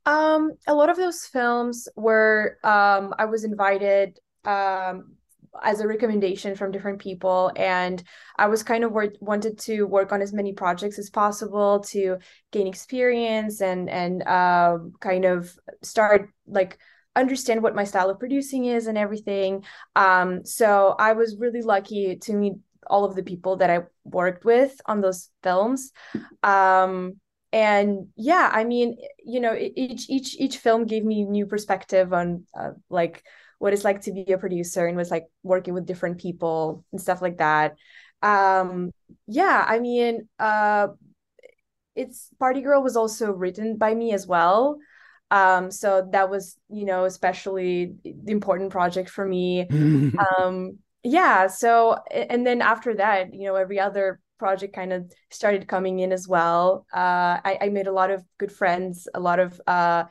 Um, 0.06 0.54
a 0.68 0.74
lot 0.74 0.90
of 0.90 0.98
those 0.98 1.26
films 1.26 1.88
were 1.96 2.58
um, 2.64 3.14
I 3.18 3.26
was 3.26 3.44
invited 3.44 4.20
um, 4.46 5.16
as 5.62 5.82
a 5.82 5.88
recommendation 5.88 6.56
from 6.56 6.72
different 6.72 7.00
people, 7.00 7.52
and 7.56 8.02
I 8.38 8.48
was 8.48 8.64
kind 8.64 8.84
of 8.84 8.92
wor- 8.92 9.14
wanted 9.20 9.60
to 9.60 9.84
work 9.84 10.12
on 10.12 10.22
as 10.22 10.34
many 10.34 10.54
projects 10.54 11.00
as 11.00 11.10
possible 11.10 11.82
to 11.90 12.18
gain 12.52 12.68
experience 12.68 13.62
and 13.62 13.90
and 13.90 14.24
uh, 14.24 14.78
kind 15.00 15.26
of 15.26 15.54
start 15.82 16.30
like 16.48 16.80
understand 17.16 17.62
what 17.62 17.76
my 17.76 17.84
style 17.84 18.10
of 18.10 18.20
producing 18.20 18.66
is 18.66 18.88
and 18.88 18.98
everything. 18.98 19.64
Um, 19.96 20.46
so 20.46 20.96
I 20.98 21.14
was 21.14 21.36
really 21.38 21.62
lucky 21.62 22.16
to 22.18 22.34
meet 22.34 22.54
all 22.90 23.06
of 23.06 23.16
the 23.16 23.24
people 23.24 23.58
that 23.58 23.70
I 23.70 23.84
worked 24.04 24.46
with 24.46 24.80
on 24.86 25.02
those 25.02 25.30
films. 25.44 25.92
Um, 26.44 27.16
and 27.52 28.10
yeah 28.16 28.48
i 28.54 28.64
mean 28.64 28.96
you 29.26 29.40
know 29.40 29.56
each 29.58 30.08
each 30.08 30.40
each 30.40 30.58
film 30.58 30.86
gave 30.86 31.04
me 31.04 31.24
new 31.24 31.48
perspective 31.48 32.14
on 32.14 32.44
uh, 32.56 32.70
like 32.92 33.24
what 33.60 33.74
it's 33.74 33.84
like 33.84 34.02
to 34.02 34.12
be 34.12 34.32
a 34.32 34.38
producer 34.38 34.88
and 34.88 34.98
was 34.98 35.12
like 35.12 35.26
working 35.44 35.74
with 35.74 35.86
different 35.86 36.18
people 36.20 36.84
and 36.92 37.00
stuff 37.00 37.22
like 37.22 37.38
that. 37.38 37.76
Um 38.22 38.92
yeah 39.28 39.64
i 39.68 39.80
mean 39.80 40.28
uh 40.40 40.88
it's 41.96 42.30
party 42.40 42.62
girl 42.62 42.82
was 42.82 42.96
also 42.96 43.32
written 43.32 43.78
by 43.78 43.94
me 43.94 44.14
as 44.14 44.26
well. 44.26 44.78
Um 45.32 45.72
so 45.72 46.08
that 46.12 46.30
was 46.30 46.58
you 46.70 46.86
know 46.86 47.06
especially 47.06 47.96
the 48.04 48.32
important 48.32 48.72
project 48.72 49.10
for 49.10 49.26
me. 49.26 49.68
Um 50.40 50.80
yeah 51.04 51.48
so 51.48 51.98
and 52.12 52.46
then 52.46 52.62
after 52.62 52.94
that 52.96 53.34
you 53.34 53.48
know 53.48 53.56
every 53.56 53.80
other 53.80 54.20
project 54.40 54.74
kind 54.74 54.92
of 54.92 55.12
started 55.30 55.68
coming 55.68 56.00
in 56.00 56.12
as 56.12 56.28
well. 56.28 56.88
Uh, 56.92 57.38
I, 57.46 57.58
I 57.62 57.70
made 57.70 57.86
a 57.86 57.92
lot 57.92 58.10
of 58.10 58.24
good 58.40 58.52
friends, 58.52 59.08
a 59.14 59.20
lot 59.20 59.40
of 59.40 59.62
uh, 59.68 60.06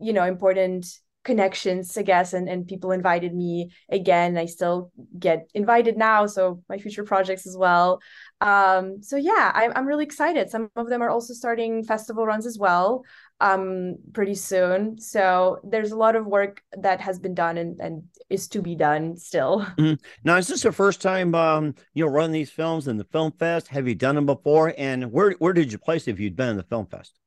you 0.00 0.12
know 0.12 0.24
important 0.24 0.86
connections, 1.22 1.96
I 1.96 2.02
guess, 2.02 2.32
and 2.32 2.48
and 2.48 2.66
people 2.66 2.90
invited 2.90 3.34
me 3.34 3.70
again. 3.90 4.36
I 4.36 4.46
still 4.46 4.90
get 5.16 5.48
invited 5.54 5.96
now, 5.96 6.26
so 6.26 6.62
my 6.68 6.78
future 6.78 7.04
projects 7.04 7.46
as 7.46 7.56
well. 7.56 8.00
Um, 8.40 9.02
so 9.02 9.16
yeah, 9.16 9.52
I'm 9.54 9.72
I'm 9.76 9.86
really 9.86 10.04
excited. 10.04 10.50
Some 10.50 10.70
of 10.74 10.88
them 10.88 11.02
are 11.02 11.10
also 11.10 11.34
starting 11.34 11.84
festival 11.84 12.26
runs 12.26 12.46
as 12.46 12.58
well 12.58 13.04
um 13.44 13.96
pretty 14.14 14.34
soon. 14.34 14.98
So 14.98 15.60
there's 15.62 15.92
a 15.92 15.96
lot 15.96 16.16
of 16.16 16.26
work 16.26 16.62
that 16.78 17.00
has 17.00 17.18
been 17.18 17.34
done 17.34 17.58
and, 17.58 17.78
and 17.78 18.02
is 18.30 18.48
to 18.48 18.62
be 18.62 18.74
done 18.74 19.16
still. 19.16 19.66
Mm-hmm. 19.84 19.94
now 20.22 20.36
is 20.36 20.46
this 20.46 20.62
the 20.62 20.72
first 20.72 21.02
time 21.02 21.34
um 21.34 21.74
you 21.94 22.04
know 22.04 22.10
run 22.10 22.32
these 22.32 22.50
films 22.50 22.88
in 22.88 22.96
the 22.96 23.04
film 23.04 23.32
fest? 23.32 23.68
Have 23.68 23.86
you 23.86 23.94
done 23.94 24.14
them 24.14 24.26
before? 24.26 24.72
And 24.78 25.12
where 25.12 25.32
where 25.32 25.52
did 25.52 25.72
you 25.72 25.78
place 25.78 26.08
if 26.08 26.18
you'd 26.18 26.36
been 26.36 26.48
in 26.48 26.56
the 26.56 26.62
film 26.62 26.86
fest 26.86 27.20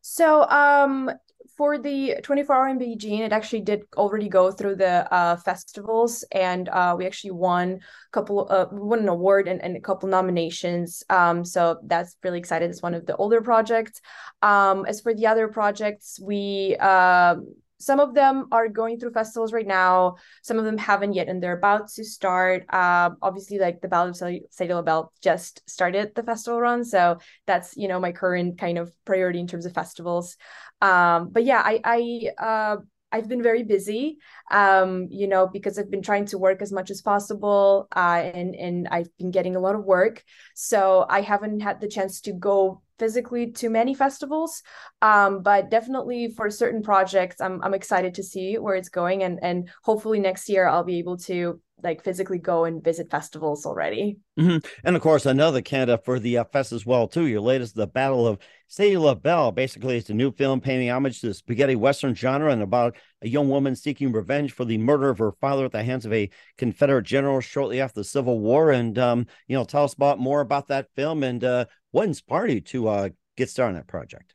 so 0.00 0.48
um 0.48 1.10
for 1.60 1.76
the 1.76 2.16
24 2.22 2.56
hour 2.56 2.68
in 2.68 2.78
Beijing, 2.78 3.20
it 3.20 3.34
actually 3.34 3.60
did 3.60 3.82
already 3.98 4.30
go 4.30 4.50
through 4.50 4.76
the 4.76 5.12
uh, 5.12 5.36
festivals, 5.36 6.24
and 6.32 6.70
uh, 6.70 6.94
we 6.96 7.04
actually 7.04 7.32
won 7.32 7.72
a 7.72 8.10
couple, 8.12 8.46
uh, 8.48 8.64
won 8.72 9.00
an 9.00 9.08
award 9.08 9.46
and, 9.46 9.60
and 9.62 9.76
a 9.76 9.80
couple 9.80 10.08
nominations. 10.08 11.02
Um, 11.10 11.44
so 11.44 11.78
that's 11.84 12.16
really 12.24 12.38
excited. 12.38 12.70
It's 12.70 12.80
one 12.80 12.94
of 12.94 13.04
the 13.04 13.14
older 13.16 13.42
projects. 13.42 14.00
Um, 14.40 14.86
as 14.86 15.02
for 15.02 15.12
the 15.12 15.26
other 15.26 15.48
projects, 15.48 16.18
we 16.18 16.76
uh, 16.80 17.36
some 17.80 17.98
of 17.98 18.14
them 18.14 18.46
are 18.52 18.68
going 18.68 18.98
through 18.98 19.12
festivals 19.12 19.52
right 19.52 19.66
now. 19.66 20.16
Some 20.42 20.58
of 20.58 20.64
them 20.64 20.78
haven't 20.78 21.14
yet 21.14 21.28
and 21.28 21.42
they're 21.42 21.56
about 21.56 21.88
to 21.92 22.04
start. 22.04 22.64
Uh, 22.68 23.10
obviously 23.22 23.58
like 23.58 23.80
the 23.80 23.88
ballad 23.88 24.10
of 24.10 24.16
Sadie 24.50 24.82
Bell 24.82 25.12
just 25.22 25.68
started 25.68 26.14
the 26.14 26.22
festival 26.22 26.60
run 26.60 26.84
so 26.84 27.18
that's 27.46 27.76
you 27.76 27.88
know 27.88 27.98
my 27.98 28.12
current 28.12 28.58
kind 28.58 28.78
of 28.78 28.92
priority 29.04 29.40
in 29.40 29.46
terms 29.46 29.66
of 29.66 29.72
festivals. 29.72 30.36
Um, 30.80 31.30
but 31.30 31.44
yeah 31.44 31.62
i 31.64 31.80
i 31.84 32.42
uh, 32.42 32.76
I've 33.12 33.28
been 33.28 33.42
very 33.42 33.64
busy, 33.64 34.18
um, 34.50 35.08
you 35.10 35.26
know, 35.26 35.48
because 35.48 35.78
I've 35.78 35.90
been 35.90 36.02
trying 36.02 36.26
to 36.26 36.38
work 36.38 36.62
as 36.62 36.70
much 36.70 36.90
as 36.90 37.02
possible, 37.02 37.88
uh, 37.94 38.22
and 38.34 38.54
and 38.54 38.88
I've 38.88 39.14
been 39.18 39.32
getting 39.32 39.56
a 39.56 39.60
lot 39.60 39.74
of 39.74 39.84
work. 39.84 40.22
So 40.54 41.06
I 41.08 41.22
haven't 41.22 41.60
had 41.60 41.80
the 41.80 41.88
chance 41.88 42.20
to 42.22 42.32
go 42.32 42.82
physically 43.00 43.50
to 43.50 43.68
many 43.68 43.94
festivals 43.94 44.62
um, 45.02 45.42
but 45.42 45.70
definitely 45.70 46.28
for 46.36 46.48
certain 46.50 46.82
projects 46.82 47.40
I'm, 47.40 47.60
I'm 47.64 47.74
excited 47.74 48.14
to 48.14 48.22
see 48.22 48.58
where 48.58 48.76
it's 48.76 48.90
going 48.90 49.24
and 49.24 49.40
and 49.42 49.68
hopefully 49.82 50.20
next 50.20 50.48
year 50.48 50.68
i'll 50.68 50.84
be 50.84 50.98
able 51.00 51.16
to 51.30 51.60
like 51.82 52.02
physically 52.02 52.38
go 52.38 52.64
and 52.64 52.82
visit 52.82 53.10
festivals 53.10 53.66
already 53.66 54.18
mm-hmm. 54.38 54.58
and 54.84 54.96
of 54.96 55.02
course 55.02 55.26
another 55.26 55.62
candidate 55.62 56.04
for 56.04 56.18
the 56.18 56.38
fest 56.52 56.72
as 56.72 56.84
well 56.86 57.06
too 57.08 57.26
your 57.26 57.40
latest 57.40 57.74
the 57.74 57.86
battle 57.86 58.26
of 58.26 58.38
Say 58.72 58.96
La 58.96 59.16
Belle. 59.16 59.50
Basically, 59.50 59.96
it's 59.96 60.10
a 60.10 60.14
new 60.14 60.30
film 60.30 60.60
paying 60.60 60.88
homage 60.88 61.20
to 61.20 61.26
the 61.26 61.34
spaghetti 61.34 61.74
western 61.74 62.14
genre 62.14 62.52
and 62.52 62.62
about 62.62 62.94
a 63.20 63.28
young 63.28 63.48
woman 63.48 63.74
seeking 63.74 64.12
revenge 64.12 64.52
for 64.52 64.64
the 64.64 64.78
murder 64.78 65.08
of 65.08 65.18
her 65.18 65.32
father 65.40 65.64
at 65.64 65.72
the 65.72 65.82
hands 65.82 66.06
of 66.06 66.12
a 66.12 66.30
Confederate 66.56 67.02
general 67.02 67.40
shortly 67.40 67.80
after 67.80 67.98
the 67.98 68.04
Civil 68.04 68.38
War. 68.38 68.70
And 68.70 68.96
um, 68.96 69.26
you 69.48 69.56
know, 69.56 69.64
tell 69.64 69.82
us 69.82 69.94
about 69.94 70.20
more 70.20 70.40
about 70.40 70.68
that 70.68 70.86
film 70.94 71.24
and 71.24 71.42
uh, 71.42 71.64
you 71.92 72.60
to 72.60 72.88
uh, 72.88 73.08
get 73.36 73.50
started 73.50 73.70
on 73.70 73.74
that 73.74 73.88
project? 73.88 74.34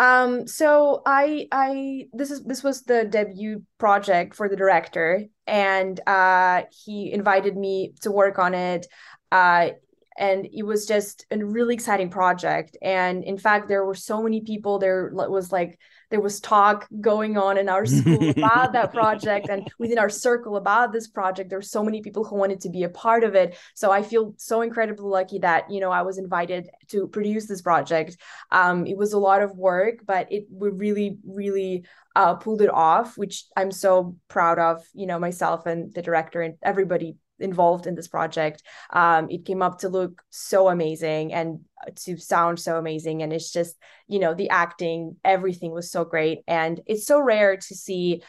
Um, 0.00 0.46
so 0.46 1.02
I 1.04 1.48
I 1.50 2.06
this 2.12 2.30
is 2.30 2.44
this 2.44 2.62
was 2.62 2.82
the 2.82 3.04
debut 3.04 3.62
project 3.78 4.36
for 4.36 4.48
the 4.48 4.56
director, 4.56 5.24
and 5.46 6.00
uh, 6.06 6.62
he 6.84 7.12
invited 7.12 7.56
me 7.56 7.94
to 8.02 8.10
work 8.10 8.38
on 8.38 8.54
it. 8.54 8.86
Uh, 9.32 9.70
and 10.16 10.48
it 10.52 10.64
was 10.64 10.86
just 10.86 11.26
a 11.30 11.38
really 11.38 11.74
exciting 11.74 12.10
project. 12.10 12.76
And 12.82 13.22
in 13.22 13.38
fact, 13.38 13.68
there 13.68 13.84
were 13.84 13.94
so 13.94 14.22
many 14.22 14.40
people. 14.40 14.78
There 14.78 15.10
was 15.12 15.52
like 15.52 15.78
there 16.10 16.20
was 16.20 16.40
talk 16.40 16.88
going 17.00 17.36
on 17.36 17.58
in 17.58 17.68
our 17.68 17.84
school 17.84 18.30
about 18.36 18.72
that 18.72 18.92
project 18.92 19.48
and 19.50 19.68
within 19.78 19.98
our 19.98 20.08
circle 20.08 20.56
about 20.56 20.92
this 20.92 21.06
project. 21.06 21.50
There 21.50 21.58
there's 21.58 21.72
so 21.72 21.82
many 21.82 22.00
people 22.02 22.22
who 22.22 22.36
wanted 22.36 22.60
to 22.60 22.70
be 22.70 22.84
a 22.84 22.88
part 22.88 23.24
of 23.24 23.34
it. 23.34 23.58
So 23.74 23.90
i 23.90 24.00
feel 24.02 24.34
so 24.36 24.62
incredibly 24.62 25.04
lucky 25.04 25.38
that 25.40 25.68
you 25.70 25.80
know 25.80 25.90
i 25.90 26.02
was 26.02 26.18
invited 26.18 26.70
to 26.88 27.08
produce 27.08 27.46
this 27.48 27.62
project. 27.62 28.16
Um, 28.52 28.86
it 28.86 28.96
was 28.96 29.12
a 29.12 29.18
lot 29.18 29.42
of 29.42 29.56
work 29.56 30.06
but 30.06 30.30
it 30.30 30.46
really 30.50 31.18
really 31.26 31.84
uh, 32.18 32.34
pulled 32.34 32.60
it 32.60 32.70
off 32.70 33.16
which 33.16 33.44
i'm 33.56 33.70
so 33.70 34.16
proud 34.26 34.58
of 34.58 34.84
you 34.92 35.06
know 35.06 35.18
myself 35.18 35.66
and 35.66 35.94
the 35.94 36.02
director 36.02 36.42
and 36.42 36.56
everybody 36.62 37.16
involved 37.40 37.86
in 37.86 37.94
this 37.94 38.08
project. 38.08 38.62
Um, 38.92 39.30
it 39.30 39.44
came 39.44 39.62
up 39.62 39.78
to 39.80 39.88
look 39.88 40.22
so 40.30 40.68
amazing 40.68 41.32
and 41.32 41.60
to 41.96 42.16
sound 42.16 42.58
so 42.58 42.76
amazing. 42.76 43.22
And 43.22 43.32
it's 43.32 43.52
just 43.52 43.76
you 44.06 44.18
know 44.18 44.34
the 44.34 44.50
acting 44.50 45.16
everything 45.24 45.72
was 45.72 45.90
so 45.90 46.04
great. 46.04 46.40
And 46.46 46.80
it's 46.86 47.06
so 47.06 47.20
rare 47.20 47.56
to 47.56 47.74
see 47.74 48.22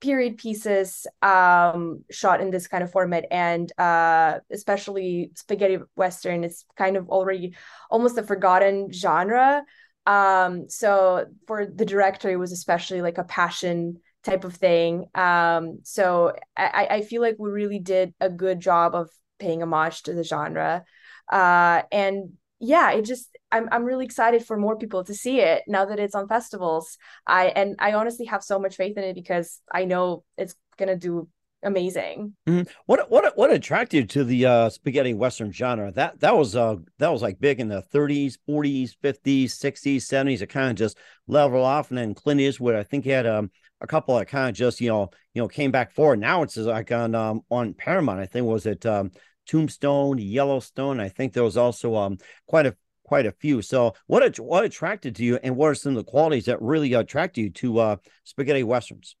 period 0.00 0.36
pieces 0.36 1.06
um, 1.22 2.04
shot 2.10 2.40
in 2.40 2.50
this 2.50 2.66
kind 2.66 2.84
of 2.84 2.92
format. 2.92 3.24
And 3.30 3.72
uh, 3.78 4.40
especially 4.52 5.30
spaghetti 5.34 5.78
western 5.96 6.44
it's 6.44 6.64
kind 6.76 6.96
of 6.96 7.08
already 7.08 7.54
almost 7.90 8.18
a 8.18 8.22
forgotten 8.22 8.92
genre 8.92 9.64
um, 10.06 10.68
so 10.68 11.26
for 11.46 11.66
the 11.66 11.84
director 11.84 12.30
it 12.30 12.36
was 12.36 12.52
especially 12.52 13.02
like 13.02 13.18
a 13.18 13.24
passion 13.24 14.00
type 14.24 14.44
of 14.44 14.54
thing. 14.54 15.06
Um, 15.14 15.80
so 15.82 16.34
I, 16.56 16.86
I 16.90 17.02
feel 17.02 17.20
like 17.22 17.36
we 17.38 17.50
really 17.50 17.78
did 17.78 18.14
a 18.20 18.30
good 18.30 18.58
job 18.60 18.94
of 18.94 19.10
paying 19.38 19.62
homage 19.62 20.02
to 20.04 20.14
the 20.14 20.24
genre. 20.24 20.84
Uh, 21.30 21.82
and 21.92 22.32
yeah, 22.58 22.92
it 22.92 23.04
just 23.04 23.28
I'm 23.52 23.68
I'm 23.70 23.84
really 23.84 24.04
excited 24.04 24.44
for 24.44 24.56
more 24.56 24.76
people 24.76 25.04
to 25.04 25.14
see 25.14 25.40
it 25.40 25.62
now 25.66 25.84
that 25.84 25.98
it's 25.98 26.14
on 26.14 26.28
festivals. 26.28 26.96
I 27.26 27.46
and 27.46 27.76
I 27.78 27.92
honestly 27.92 28.26
have 28.26 28.42
so 28.42 28.58
much 28.58 28.76
faith 28.76 28.96
in 28.96 29.04
it 29.04 29.14
because 29.14 29.60
I 29.72 29.84
know 29.84 30.24
it's 30.38 30.54
gonna 30.78 30.96
do 30.96 31.28
amazing. 31.64 32.34
Mm-hmm. 32.46 32.70
What 32.86 33.10
what 33.10 33.36
what 33.36 33.50
attracted 33.50 33.96
you 33.96 34.06
to 34.06 34.24
the 34.24 34.46
uh, 34.46 34.70
spaghetti 34.70 35.14
western 35.14 35.52
genre? 35.52 35.90
That 35.92 36.20
that 36.20 36.36
was 36.36 36.54
uh 36.54 36.76
that 36.98 37.12
was 37.12 37.22
like 37.22 37.40
big 37.40 37.60
in 37.60 37.68
the 37.68 37.82
30s, 37.82 38.36
40s, 38.48 38.92
50s, 39.02 39.44
60s, 39.44 39.96
70s. 39.96 40.42
It 40.42 40.46
kind 40.46 40.70
of 40.70 40.76
just 40.76 40.98
leveled 41.26 41.64
off, 41.64 41.90
and 41.90 41.98
then 41.98 42.14
Clint 42.14 42.40
Eastwood, 42.40 42.74
I 42.74 42.82
think 42.82 43.04
he 43.04 43.10
had 43.10 43.26
um 43.26 43.50
a 43.80 43.86
couple 43.86 44.16
that 44.16 44.28
kind 44.28 44.48
of 44.48 44.54
just 44.54 44.80
you 44.80 44.88
know 44.88 45.10
you 45.34 45.42
know 45.42 45.48
came 45.48 45.70
back 45.70 45.92
forward. 45.92 46.20
Now 46.20 46.42
it's 46.42 46.56
like 46.56 46.92
on 46.92 47.14
um 47.14 47.42
on 47.50 47.74
Paramount. 47.74 48.20
I 48.20 48.26
think 48.26 48.46
was 48.46 48.66
it 48.66 48.86
um 48.86 49.10
Tombstone, 49.46 50.18
Yellowstone. 50.18 51.00
I 51.00 51.08
think 51.08 51.32
there 51.32 51.44
was 51.44 51.56
also 51.56 51.96
um 51.96 52.18
quite 52.46 52.66
a 52.66 52.76
quite 53.04 53.26
a 53.26 53.32
few. 53.32 53.62
So, 53.62 53.94
what 54.06 54.36
what 54.38 54.64
attracted 54.64 55.16
to 55.16 55.24
you, 55.24 55.38
and 55.42 55.56
what 55.56 55.68
are 55.68 55.74
some 55.74 55.96
of 55.96 56.04
the 56.04 56.10
qualities 56.10 56.46
that 56.46 56.60
really 56.60 56.92
attract 56.94 57.38
you 57.38 57.50
to 57.50 57.78
uh, 57.78 57.96
spaghetti 58.24 58.62
westerns? 58.62 59.16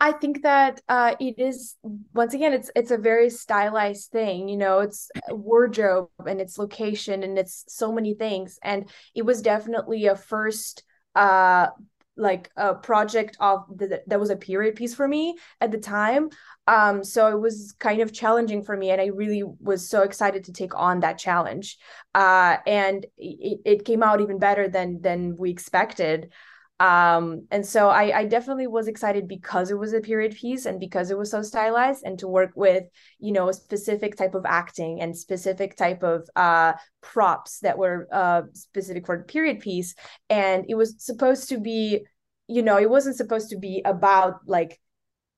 I 0.00 0.12
think 0.12 0.42
that 0.42 0.80
uh, 0.88 1.16
it 1.18 1.38
is 1.38 1.76
once 2.14 2.32
again 2.32 2.52
it's 2.52 2.70
it's 2.76 2.92
a 2.92 2.98
very 2.98 3.30
stylized 3.30 4.10
thing. 4.10 4.48
You 4.48 4.56
know, 4.56 4.80
it's 4.80 5.10
wardrobe 5.28 6.10
and 6.24 6.40
it's 6.40 6.58
location 6.58 7.22
and 7.24 7.38
it's 7.38 7.64
so 7.68 7.92
many 7.92 8.14
things. 8.14 8.58
And 8.62 8.88
it 9.14 9.22
was 9.22 9.42
definitely 9.42 10.06
a 10.06 10.16
first 10.16 10.84
uh 11.14 11.68
like 12.16 12.50
a 12.56 12.74
project 12.74 13.36
of 13.38 13.64
the, 13.74 14.02
that 14.08 14.18
was 14.18 14.30
a 14.30 14.36
period 14.36 14.74
piece 14.74 14.94
for 14.94 15.06
me 15.06 15.36
at 15.60 15.70
the 15.70 15.78
time 15.78 16.28
um 16.66 17.04
so 17.04 17.28
it 17.28 17.40
was 17.40 17.74
kind 17.78 18.00
of 18.00 18.12
challenging 18.12 18.62
for 18.64 18.76
me 18.76 18.90
and 18.90 19.00
i 19.00 19.06
really 19.06 19.44
was 19.60 19.88
so 19.88 20.02
excited 20.02 20.42
to 20.44 20.52
take 20.52 20.74
on 20.74 20.98
that 21.00 21.16
challenge 21.16 21.78
uh 22.16 22.56
and 22.66 23.06
it, 23.16 23.60
it 23.64 23.84
came 23.84 24.02
out 24.02 24.20
even 24.20 24.38
better 24.38 24.68
than 24.68 25.00
than 25.00 25.36
we 25.36 25.48
expected 25.50 26.32
um 26.80 27.44
and 27.50 27.66
so 27.66 27.88
I, 27.88 28.18
I 28.20 28.24
definitely 28.24 28.68
was 28.68 28.86
excited 28.86 29.26
because 29.26 29.70
it 29.70 29.78
was 29.78 29.92
a 29.92 30.00
period 30.00 30.36
piece 30.36 30.64
and 30.64 30.78
because 30.78 31.10
it 31.10 31.18
was 31.18 31.30
so 31.30 31.42
stylized 31.42 32.04
and 32.04 32.16
to 32.20 32.28
work 32.28 32.52
with 32.54 32.84
you 33.18 33.32
know 33.32 33.48
a 33.48 33.52
specific 33.52 34.16
type 34.16 34.34
of 34.34 34.44
acting 34.46 35.00
and 35.00 35.16
specific 35.16 35.76
type 35.76 36.04
of 36.04 36.28
uh 36.36 36.74
props 37.00 37.58
that 37.60 37.78
were 37.78 38.06
uh 38.12 38.42
specific 38.52 39.06
for 39.06 39.18
the 39.18 39.24
period 39.24 39.58
piece. 39.60 39.94
And 40.30 40.66
it 40.68 40.76
was 40.76 40.94
supposed 40.98 41.48
to 41.48 41.58
be 41.58 42.06
you 42.46 42.62
know 42.62 42.78
it 42.78 42.88
wasn't 42.88 43.16
supposed 43.16 43.50
to 43.50 43.58
be 43.58 43.82
about 43.84 44.40
like 44.46 44.80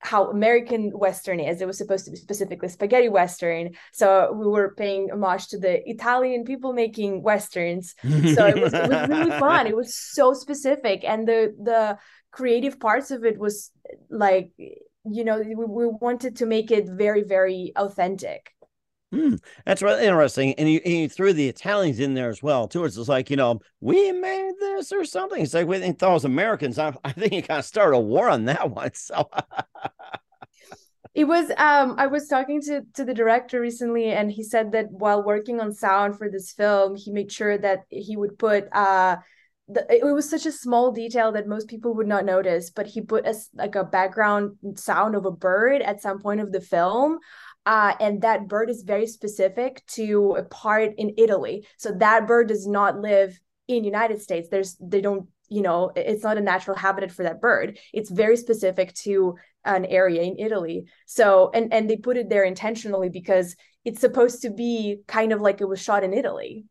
how 0.01 0.31
American 0.31 0.91
Western 0.91 1.41
is. 1.41 1.61
It 1.61 1.67
was 1.67 1.79
supposed 1.79 2.07
to 2.07 2.11
be 2.11 2.17
specifically 2.17 2.69
spaghetti 2.69 3.09
Western. 3.09 3.71
So 3.93 4.33
we 4.33 4.47
were 4.47 4.75
paying 4.75 5.11
homage 5.11 5.49
to 5.49 5.59
the 5.59 5.89
Italian 5.89 6.45
people 6.45 6.73
making 6.73 7.23
Westerns. 7.23 7.95
So 8.03 8.47
it 8.47 8.61
was, 8.61 8.73
it 8.73 8.89
was 8.89 9.09
really 9.09 9.31
fun. 9.39 9.67
It 9.67 9.77
was 9.77 9.95
so 9.95 10.33
specific. 10.33 11.05
And 11.05 11.29
the 11.29 11.55
the 11.63 11.99
creative 12.33 12.81
parts 12.81 13.11
of 13.11 13.25
it 13.25 13.39
was 13.39 13.71
like, 14.09 14.53
you 14.59 15.25
know, 15.25 15.39
we, 15.39 15.55
we 15.55 15.87
wanted 16.01 16.37
to 16.37 16.47
make 16.47 16.71
it 16.71 16.89
very, 16.89 17.23
very 17.23 17.73
authentic. 17.77 18.53
Hmm, 19.13 19.37
that's 19.67 19.83
really 19.83 20.05
interesting. 20.05 20.55
And 20.55 20.69
and 20.69 20.95
you, 20.95 21.09
threw 21.09 21.33
the 21.33 21.49
Italians 21.49 21.99
in 21.99 22.15
there 22.15 22.29
as 22.29 22.43
well, 22.43 22.69
too. 22.69 22.85
It's 22.85 22.95
just 22.95 23.09
like, 23.09 23.29
you 23.29 23.37
know, 23.37 23.61
we 23.81 24.13
made 24.13 24.53
this 24.61 24.93
or 24.93 25.05
something. 25.05 25.43
It's 25.43 25.53
like 25.53 25.67
we 25.67 25.81
think 25.81 25.99
those 25.99 26.25
Americans. 26.25 26.79
I, 26.79 26.95
I 27.03 27.13
think 27.13 27.33
you 27.33 27.43
kind 27.43 27.59
of 27.59 27.65
started 27.65 27.97
a 27.97 28.01
war 28.01 28.29
on 28.29 28.45
that 28.45 28.71
one. 28.71 28.95
So 28.95 29.29
it 31.15 31.25
was 31.25 31.51
um 31.57 31.97
I 31.99 32.07
was 32.07 32.29
talking 32.29 32.61
to 32.63 32.83
to 32.95 33.05
the 33.05 33.15
director 33.15 33.61
recently 33.61 34.13
and 34.13 34.31
he 34.31 34.45
said 34.45 34.73
that 34.73 34.91
while 34.91 35.25
working 35.25 35.61
on 35.61 35.73
sound 35.73 36.17
for 36.17 36.31
this 36.31 36.53
film, 36.53 36.95
he 36.95 37.11
made 37.11 37.33
sure 37.33 37.59
that 37.59 37.81
he 37.89 38.17
would 38.17 38.39
put 38.39 38.69
uh 38.73 39.17
the, 39.73 39.87
it 39.89 40.05
was 40.05 40.29
such 40.29 40.47
a 40.47 40.53
small 40.53 40.91
detail 40.91 41.33
that 41.33 41.47
most 41.47 41.69
people 41.69 41.95
would 41.95 42.09
not 42.09 42.25
notice, 42.25 42.71
but 42.71 42.89
he 42.89 43.01
put 43.01 43.25
a, 43.25 43.35
like 43.55 43.77
a 43.77 43.85
background 43.85 44.57
sound 44.75 45.15
of 45.15 45.25
a 45.27 45.31
bird 45.31 45.81
at 45.81 46.01
some 46.03 46.19
point 46.19 46.41
of 46.41 46.51
the 46.51 46.61
film 46.61 47.19
uh, 47.71 47.95
and 48.01 48.23
that 48.23 48.49
bird 48.49 48.69
is 48.69 48.83
very 48.83 49.07
specific 49.07 49.87
to 49.87 50.35
a 50.37 50.43
part 50.43 50.93
in 50.99 51.15
Italy. 51.17 51.65
So 51.77 51.93
that 51.93 52.27
bird 52.27 52.49
does 52.49 52.67
not 52.67 52.99
live 52.99 53.39
in 53.69 53.85
United 53.85 54.21
States. 54.21 54.49
There's 54.49 54.77
they 54.81 55.01
don't 55.01 55.29
you 55.49 55.63
know 55.63 55.93
it's 55.95 56.25
not 56.25 56.37
a 56.37 56.41
natural 56.41 56.77
habitat 56.77 57.13
for 57.13 57.23
that 57.23 57.41
bird. 57.41 57.79
It's 57.93 58.11
very 58.11 58.37
specific 58.37 58.93
to 59.07 59.37
an 59.65 59.85
area 59.85 60.23
in 60.23 60.37
Italy. 60.41 60.87
So 61.07 61.53
and 61.55 61.73
and 61.73 61.89
they 61.89 61.97
put 61.97 62.17
it 62.17 62.29
there 62.29 62.43
intentionally 62.43 63.09
because 63.09 63.55
it's 63.85 64.01
supposed 64.01 64.43
to 64.43 64.51
be 64.51 65.03
kind 65.07 65.33
of 65.33 65.41
like 65.41 65.61
it 65.61 65.69
was 65.69 65.81
shot 65.81 66.03
in 66.03 66.13
Italy. 66.13 66.65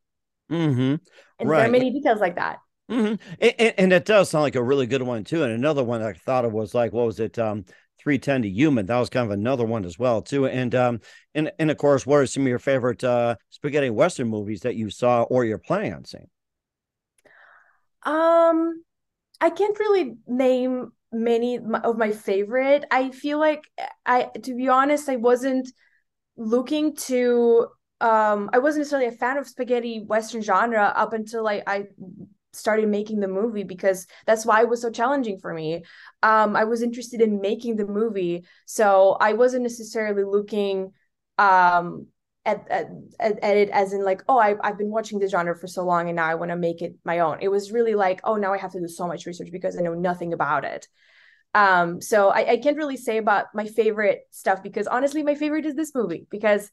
Mm-hmm. 0.51 0.95
And 1.39 1.49
right. 1.49 1.59
there 1.59 1.67
are 1.69 1.71
many 1.71 1.91
details 1.91 2.19
like 2.19 2.35
that. 2.35 2.57
Mm-hmm. 2.91 3.15
And, 3.39 3.73
and, 3.77 3.93
it 3.93 4.03
does 4.03 4.31
sound 4.31 4.41
like 4.41 4.55
a 4.55 4.63
really 4.63 4.87
good 4.87 5.03
one 5.03 5.23
too. 5.23 5.43
And 5.43 5.53
another 5.53 5.83
one 5.83 6.01
I 6.01 6.13
thought 6.13 6.43
of 6.43 6.53
was 6.53 6.73
like, 6.73 6.91
what 6.91 7.05
was 7.05 7.19
it? 7.19 7.37
Um, 7.37 7.65
310 7.99 8.41
to 8.43 8.49
Yuma. 8.49 8.83
That 8.83 8.99
was 8.99 9.09
kind 9.09 9.25
of 9.25 9.31
another 9.31 9.65
one 9.65 9.85
as 9.85 9.99
well 9.99 10.21
too. 10.21 10.47
And 10.47 10.73
um 10.75 11.01
and 11.35 11.51
and 11.59 11.71
of 11.71 11.77
course, 11.77 12.05
what 12.05 12.17
are 12.17 12.25
some 12.25 12.43
of 12.43 12.49
your 12.49 12.59
favorite 12.59 13.03
uh 13.03 13.35
spaghetti 13.49 13.89
western 13.89 14.27
movies 14.29 14.61
that 14.61 14.75
you 14.75 14.89
saw 14.89 15.23
or 15.23 15.45
you're 15.45 15.57
planning 15.57 15.93
on 15.93 16.05
seeing? 16.05 16.29
Um, 18.03 18.83
I 19.41 19.49
can't 19.49 19.79
really 19.79 20.17
name 20.27 20.91
many 21.11 21.57
of 21.57 21.97
my 21.97 22.11
favorite. 22.11 22.85
I 22.91 23.11
feel 23.11 23.39
like 23.39 23.63
I, 24.05 24.29
to 24.43 24.55
be 24.55 24.69
honest, 24.69 25.09
I 25.09 25.17
wasn't 25.17 25.71
looking 26.37 26.95
to 26.95 27.67
um 28.01 28.49
I 28.53 28.59
wasn't 28.59 28.81
necessarily 28.81 29.09
a 29.09 29.11
fan 29.11 29.37
of 29.37 29.47
spaghetti 29.47 30.03
western 30.05 30.41
genre 30.41 30.93
up 30.95 31.13
until 31.13 31.47
I 31.47 31.63
I 31.67 31.87
started 32.53 32.87
making 32.87 33.19
the 33.19 33.27
movie 33.27 33.63
because 33.63 34.07
that's 34.25 34.45
why 34.45 34.61
it 34.61 34.69
was 34.69 34.81
so 34.81 34.89
challenging 34.89 35.39
for 35.39 35.53
me. 35.53 35.83
Um, 36.23 36.55
I 36.55 36.63
was 36.63 36.81
interested 36.81 37.21
in 37.21 37.41
making 37.41 37.75
the 37.75 37.85
movie, 37.85 38.45
so 38.65 39.17
I 39.19 39.33
wasn't 39.33 39.63
necessarily 39.63 40.23
looking 40.23 40.91
um, 41.37 42.07
at, 42.45 42.65
at, 42.69 42.89
at 43.19 43.57
it 43.57 43.69
as 43.69 43.93
in 43.93 44.03
like, 44.03 44.23
oh, 44.27 44.37
I, 44.37 44.55
I've 44.61 44.77
been 44.77 44.89
watching 44.89 45.19
this 45.19 45.31
genre 45.31 45.55
for 45.55 45.67
so 45.67 45.83
long 45.83 46.09
and 46.09 46.15
now 46.15 46.25
I 46.25 46.35
want 46.35 46.51
to 46.51 46.57
make 46.57 46.81
it 46.81 46.95
my 47.03 47.19
own. 47.19 47.37
It 47.41 47.49
was 47.49 47.71
really 47.71 47.95
like, 47.95 48.21
oh, 48.23 48.35
now 48.35 48.53
I 48.53 48.57
have 48.57 48.71
to 48.71 48.79
do 48.79 48.87
so 48.87 49.07
much 49.07 49.25
research 49.25 49.51
because 49.51 49.77
I 49.77 49.81
know 49.81 49.93
nothing 49.93 50.33
about 50.33 50.65
it. 50.65 50.87
Um, 51.55 52.01
so 52.01 52.29
I, 52.29 52.51
I 52.51 52.57
can't 52.57 52.77
really 52.77 52.97
say 52.97 53.17
about 53.17 53.47
my 53.53 53.65
favorite 53.65 54.21
stuff 54.31 54.61
because 54.61 54.87
honestly, 54.87 55.23
my 55.23 55.35
favorite 55.35 55.65
is 55.65 55.75
this 55.75 55.95
movie 55.95 56.27
because 56.29 56.71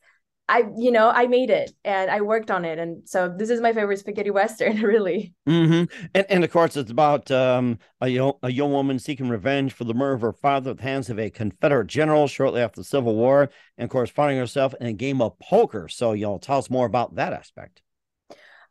I, 0.49 0.65
you 0.77 0.93
know, 0.93 1.11
I 1.11 1.27
made 1.27 1.51
it 1.51 1.73
and 1.85 2.11
I 2.11 2.21
worked 2.21 2.51
on 2.51 2.65
it, 2.65 2.79
and 2.79 3.09
so 3.09 3.29
this 3.29 3.51
is 3.51 3.61
my 3.61 3.73
favorite 3.73 3.99
spaghetti 3.99 4.31
western, 4.31 4.77
really. 4.83 5.35
Mm-hmm. 5.49 6.07
And 6.15 6.27
and 6.29 6.45
of 6.45 6.51
course, 6.51 6.77
it's 6.77 6.91
about 6.91 7.31
um, 7.31 7.79
a 8.01 8.09
young 8.09 8.35
a 8.43 8.53
young 8.53 8.71
woman 8.71 8.99
seeking 8.99 9.29
revenge 9.29 9.73
for 9.73 9.85
the 9.85 9.95
murder 9.95 10.15
of 10.15 10.21
her 10.21 10.33
father 10.33 10.71
at 10.71 10.77
the 10.77 10.83
hands 10.85 11.11
of 11.11 11.19
a 11.19 11.31
Confederate 11.31 11.89
general 11.89 12.29
shortly 12.29 12.61
after 12.61 12.81
the 12.81 12.85
Civil 12.85 13.17
War, 13.17 13.51
and 13.77 13.85
of 13.85 13.91
course, 13.91 14.11
finding 14.11 14.39
herself 14.39 14.75
in 14.81 14.87
a 14.87 14.93
game 14.93 15.21
of 15.21 15.39
poker. 15.41 15.89
So, 15.89 16.13
y'all, 16.13 16.39
tell 16.39 16.59
us 16.59 16.71
more 16.71 16.87
about 16.87 17.17
that 17.17 17.33
aspect. 17.33 17.83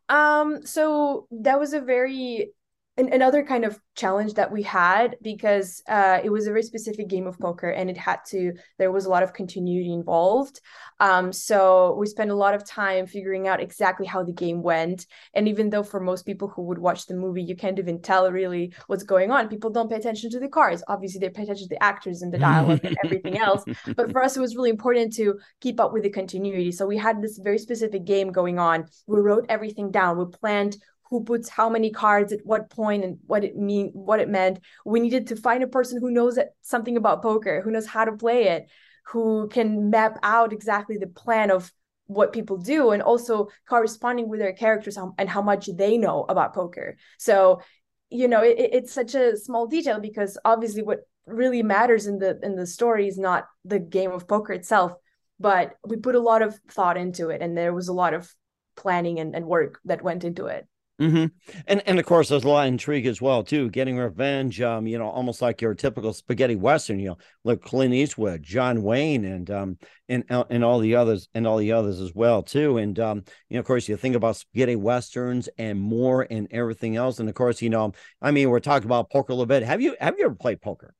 Um, 0.07 0.65
so 0.65 1.27
that 1.31 1.59
was 1.59 1.73
a 1.73 1.81
very 1.81 2.51
an, 2.97 3.11
another 3.11 3.43
kind 3.43 3.65
of 3.65 3.79
challenge 3.95 4.33
that 4.35 4.51
we 4.51 4.63
had 4.63 5.17
because 5.21 5.81
uh, 5.87 6.19
it 6.23 6.29
was 6.29 6.47
a 6.47 6.49
very 6.49 6.63
specific 6.63 7.07
game 7.07 7.27
of 7.27 7.37
poker 7.39 7.69
and 7.69 7.89
it 7.89 7.97
had 7.97 8.19
to 8.27 8.53
there 8.77 8.91
was 8.91 9.05
a 9.05 9.09
lot 9.09 9.23
of 9.23 9.33
continuity 9.33 9.93
involved. 9.93 10.61
Um, 10.99 11.33
so 11.33 11.95
we 11.99 12.07
spent 12.07 12.31
a 12.31 12.35
lot 12.35 12.53
of 12.53 12.65
time 12.65 13.05
figuring 13.05 13.47
out 13.47 13.61
exactly 13.61 14.05
how 14.05 14.23
the 14.23 14.31
game 14.31 14.61
went. 14.61 15.05
And 15.33 15.47
even 15.47 15.69
though 15.69 15.83
for 15.83 15.99
most 15.99 16.25
people 16.25 16.47
who 16.47 16.63
would 16.63 16.77
watch 16.77 17.05
the 17.05 17.15
movie 17.15 17.43
you 17.43 17.55
can't 17.55 17.79
even 17.79 18.01
tell 18.01 18.31
really 18.31 18.73
what's 18.87 19.03
going 19.03 19.31
on. 19.31 19.49
People 19.49 19.69
don't 19.69 19.89
pay 19.89 19.97
attention 19.97 20.29
to 20.31 20.39
the 20.39 20.47
cards. 20.47 20.83
Obviously 20.87 21.19
they 21.19 21.29
pay 21.29 21.43
attention 21.43 21.67
to 21.67 21.75
the 21.75 21.83
actors 21.83 22.21
and 22.21 22.33
the 22.33 22.39
dialogue 22.39 22.81
and 22.83 22.97
everything 23.03 23.37
else. 23.37 23.63
But 23.95 24.11
for 24.11 24.23
us 24.23 24.37
it 24.37 24.41
was 24.41 24.55
really 24.55 24.69
important 24.69 25.13
to 25.13 25.39
keep 25.61 25.79
up 25.79 25.93
with 25.93 26.03
the 26.03 26.09
continuity. 26.09 26.71
So 26.71 26.85
we 26.85 26.97
had 26.97 27.21
this 27.21 27.37
very 27.37 27.57
specific 27.57 28.05
game 28.05 28.31
going 28.31 28.57
on. 28.59 28.85
We 29.07 29.19
wrote 29.19 29.45
everything 29.49 29.91
down. 29.91 30.17
We 30.17 30.25
planned 30.25 30.77
who 31.09 31.23
puts 31.23 31.49
how 31.49 31.69
many 31.69 31.91
cards 31.91 32.33
at 32.33 32.39
what 32.43 32.69
point 32.69 33.03
and 33.03 33.17
what 33.27 33.43
it 33.43 33.55
mean 33.55 33.91
what 33.93 34.19
it 34.19 34.29
meant. 34.29 34.59
We 34.85 34.99
needed 34.99 35.27
to 35.27 35.35
find 35.35 35.63
a 35.63 35.67
person 35.67 35.99
who 35.99 36.11
knows 36.11 36.37
something 36.61 36.97
about 36.97 37.21
poker 37.21 37.61
who 37.61 37.71
knows 37.71 37.85
how 37.87 38.05
to 38.05 38.13
play 38.13 38.49
it 38.49 38.67
who 39.07 39.47
can 39.49 39.89
map 39.91 40.17
out 40.23 40.51
exactly 40.51 40.97
the 40.97 41.07
plan 41.07 41.51
of 41.51 41.71
what 42.07 42.33
people 42.33 42.57
do 42.57 42.91
and 42.91 43.01
also 43.01 43.49
corresponding 43.67 44.29
with 44.29 44.39
their 44.39 44.53
characters 44.53 44.97
and 45.17 45.29
how 45.29 45.41
much 45.41 45.69
they 45.75 45.97
know 45.97 46.25
about 46.29 46.53
poker. 46.53 46.97
So 47.17 47.61
you 48.09 48.27
know 48.27 48.43
it, 48.43 48.55
it's 48.57 48.93
such 48.93 49.15
a 49.15 49.37
small 49.37 49.67
detail 49.67 49.99
because 49.99 50.37
obviously 50.45 50.83
what 50.83 51.01
really 51.25 51.63
matters 51.63 52.07
in 52.07 52.19
the 52.19 52.39
in 52.43 52.55
the 52.55 52.67
story 52.67 53.07
is 53.07 53.17
not 53.17 53.47
the 53.63 53.79
game 53.79 54.11
of 54.11 54.27
poker 54.27 54.53
itself 54.53 54.93
but 55.39 55.73
we 55.85 55.97
put 55.97 56.15
a 56.15 56.19
lot 56.19 56.41
of 56.41 56.57
thought 56.69 56.97
into 56.97 57.29
it 57.29 57.41
and 57.41 57.57
there 57.57 57.73
was 57.73 57.87
a 57.87 57.93
lot 57.93 58.13
of 58.13 58.33
planning 58.75 59.19
and, 59.19 59.35
and 59.35 59.45
work 59.45 59.79
that 59.85 60.03
went 60.03 60.23
into 60.23 60.45
it 60.45 60.67
Mm-hmm. 60.99 61.25
And 61.67 61.83
and 61.85 61.99
of 61.99 62.05
course, 62.05 62.29
there's 62.29 62.45
a 62.45 62.47
lot 62.47 62.67
of 62.67 62.73
intrigue 62.73 63.05
as 63.05 63.21
well 63.21 63.43
too. 63.43 63.69
Getting 63.69 63.97
revenge, 63.97 64.61
um, 64.61 64.87
you 64.87 64.97
know, 64.97 65.09
almost 65.09 65.41
like 65.41 65.61
your 65.61 65.73
typical 65.73 66.13
spaghetti 66.13 66.55
western. 66.55 66.99
You 66.99 67.09
know, 67.09 67.17
like 67.43 67.61
Clint 67.61 67.93
Eastwood, 67.93 68.43
John 68.43 68.81
Wayne, 68.81 69.25
and 69.25 69.51
um, 69.51 69.77
and 70.07 70.23
uh, 70.31 70.45
and 70.49 70.63
all 70.63 70.79
the 70.79 70.95
others, 70.95 71.27
and 71.33 71.45
all 71.45 71.57
the 71.57 71.73
others 71.73 71.99
as 71.99 72.13
well 72.15 72.43
too. 72.43 72.77
And 72.77 72.97
um, 72.97 73.23
you 73.49 73.55
know, 73.55 73.59
of 73.59 73.65
course, 73.65 73.89
you 73.89 73.97
think 73.97 74.15
about 74.15 74.37
spaghetti 74.37 74.77
westerns 74.77 75.49
and 75.57 75.81
more, 75.81 76.25
and 76.29 76.47
everything 76.51 76.95
else. 76.95 77.19
And 77.19 77.27
of 77.27 77.35
course, 77.35 77.61
you 77.61 77.69
know, 77.69 77.91
I 78.21 78.31
mean, 78.31 78.49
we're 78.49 78.61
talking 78.61 78.87
about 78.87 79.09
poker 79.09 79.33
a 79.33 79.35
little 79.35 79.47
bit. 79.47 79.63
Have 79.63 79.81
you 79.81 79.97
have 79.99 80.15
you 80.17 80.25
ever 80.25 80.35
played 80.35 80.61
poker? 80.61 80.93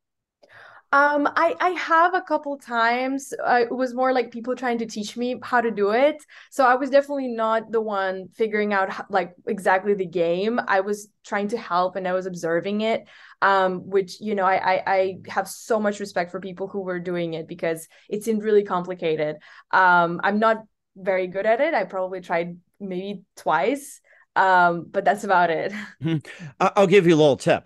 Um, 0.95 1.27
I 1.35 1.55
I 1.59 1.69
have 1.71 2.13
a 2.13 2.21
couple 2.21 2.57
times. 2.57 3.33
Uh, 3.43 3.61
it 3.69 3.75
was 3.75 3.93
more 3.93 4.13
like 4.13 4.31
people 4.31 4.55
trying 4.55 4.77
to 4.77 4.85
teach 4.85 5.17
me 5.17 5.35
how 5.43 5.59
to 5.59 5.69
do 5.69 5.91
it. 5.91 6.15
So 6.51 6.65
I 6.65 6.75
was 6.75 6.89
definitely 6.89 7.27
not 7.27 7.69
the 7.71 7.81
one 7.81 8.29
figuring 8.33 8.71
out 8.71 8.89
how, 8.89 9.05
like 9.09 9.33
exactly 9.45 9.93
the 9.93 10.05
game. 10.05 10.59
I 10.67 10.79
was 10.79 11.09
trying 11.25 11.49
to 11.49 11.57
help 11.57 11.97
and 11.97 12.07
I 12.07 12.13
was 12.13 12.27
observing 12.27 12.81
it. 12.81 13.05
Um, 13.41 13.89
which 13.89 14.21
you 14.21 14.35
know 14.35 14.45
I, 14.45 14.75
I 14.75 14.83
I 14.87 15.17
have 15.27 15.49
so 15.49 15.79
much 15.81 15.99
respect 15.99 16.31
for 16.31 16.39
people 16.39 16.67
who 16.69 16.81
were 16.81 16.99
doing 16.99 17.33
it 17.33 17.47
because 17.47 17.87
it 18.09 18.23
seemed 18.23 18.43
really 18.43 18.63
complicated. 18.63 19.37
Um, 19.71 20.21
I'm 20.23 20.39
not 20.39 20.63
very 20.95 21.27
good 21.27 21.45
at 21.45 21.59
it. 21.59 21.73
I 21.73 21.83
probably 21.83 22.21
tried 22.21 22.57
maybe 22.79 23.23
twice 23.35 24.01
Um, 24.37 24.85
but 24.91 25.03
that's 25.05 25.23
about 25.23 25.49
it. 25.49 25.73
I'll 26.59 26.87
give 26.87 27.07
you 27.07 27.15
a 27.15 27.17
little 27.17 27.37
tip. 27.37 27.65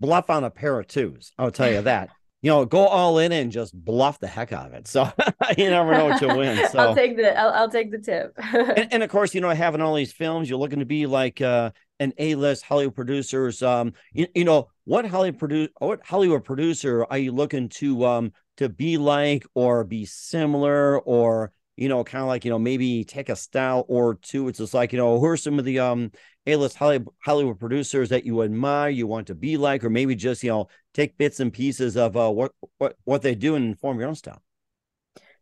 Bluff 0.00 0.30
on 0.30 0.44
a 0.44 0.50
pair 0.50 0.78
of 0.80 0.88
twos. 0.88 1.32
I'll 1.38 1.50
tell 1.50 1.70
you 1.70 1.82
that. 1.82 2.10
you 2.42 2.50
know, 2.50 2.64
go 2.64 2.86
all 2.86 3.18
in 3.18 3.32
and 3.32 3.52
just 3.52 3.74
bluff 3.74 4.18
the 4.18 4.26
heck 4.26 4.52
out 4.52 4.66
of 4.66 4.74
it. 4.74 4.88
So 4.90 5.10
you 5.56 5.70
never 5.70 5.92
know 5.92 6.06
what 6.06 6.20
you'll 6.20 6.36
win. 6.36 6.66
So 6.70 6.78
I'll 6.78 6.94
take 6.94 7.16
the 7.16 7.38
I'll, 7.38 7.50
I'll 7.50 7.70
take 7.70 7.90
the 7.90 7.98
tip. 7.98 8.34
and, 8.38 8.88
and, 8.92 9.02
of 9.02 9.10
course, 9.10 9.34
you 9.34 9.40
know, 9.40 9.50
having 9.50 9.80
all 9.80 9.94
these 9.94 10.12
films, 10.12 10.48
you're 10.48 10.58
looking 10.58 10.78
to 10.78 10.86
be 10.86 11.06
like 11.06 11.40
uh, 11.40 11.70
an 11.98 12.12
A-list 12.18 12.64
Hollywood 12.64 12.94
producers. 12.94 13.62
Um, 13.62 13.92
you, 14.12 14.26
you 14.34 14.44
know, 14.44 14.68
what 14.84 15.06
Hollywood 15.06 15.38
produce 15.38 15.68
what 15.78 16.04
Hollywood 16.04 16.44
producer 16.44 17.06
are 17.08 17.18
you 17.18 17.32
looking 17.32 17.68
to 17.68 18.04
um 18.04 18.32
to 18.56 18.68
be 18.68 18.96
like 18.98 19.46
or 19.54 19.84
be 19.84 20.04
similar 20.06 20.98
or 21.00 21.52
you 21.80 21.88
know, 21.88 22.04
kind 22.04 22.22
of 22.22 22.28
like, 22.28 22.44
you 22.44 22.50
know, 22.50 22.58
maybe 22.58 23.04
take 23.04 23.30
a 23.30 23.36
style 23.36 23.86
or 23.88 24.16
two. 24.16 24.48
It's 24.48 24.58
just 24.58 24.74
like, 24.74 24.92
you 24.92 24.98
know, 24.98 25.18
who 25.18 25.26
are 25.26 25.36
some 25.36 25.58
of 25.58 25.64
the 25.64 25.80
um 25.80 26.12
A-list 26.46 26.76
Hollywood, 26.76 27.58
producers 27.58 28.10
that 28.10 28.24
you 28.24 28.42
admire, 28.42 28.90
you 28.90 29.06
want 29.06 29.26
to 29.28 29.34
be 29.34 29.56
like, 29.56 29.82
or 29.82 29.90
maybe 29.90 30.14
just, 30.14 30.42
you 30.44 30.50
know, 30.50 30.68
take 30.94 31.16
bits 31.18 31.40
and 31.40 31.52
pieces 31.52 31.96
of 31.96 32.16
uh, 32.16 32.30
what 32.30 32.52
what 32.78 32.96
what 33.04 33.22
they 33.22 33.34
do 33.34 33.56
and 33.56 33.64
inform 33.64 33.98
your 33.98 34.08
own 34.08 34.14
style. 34.14 34.42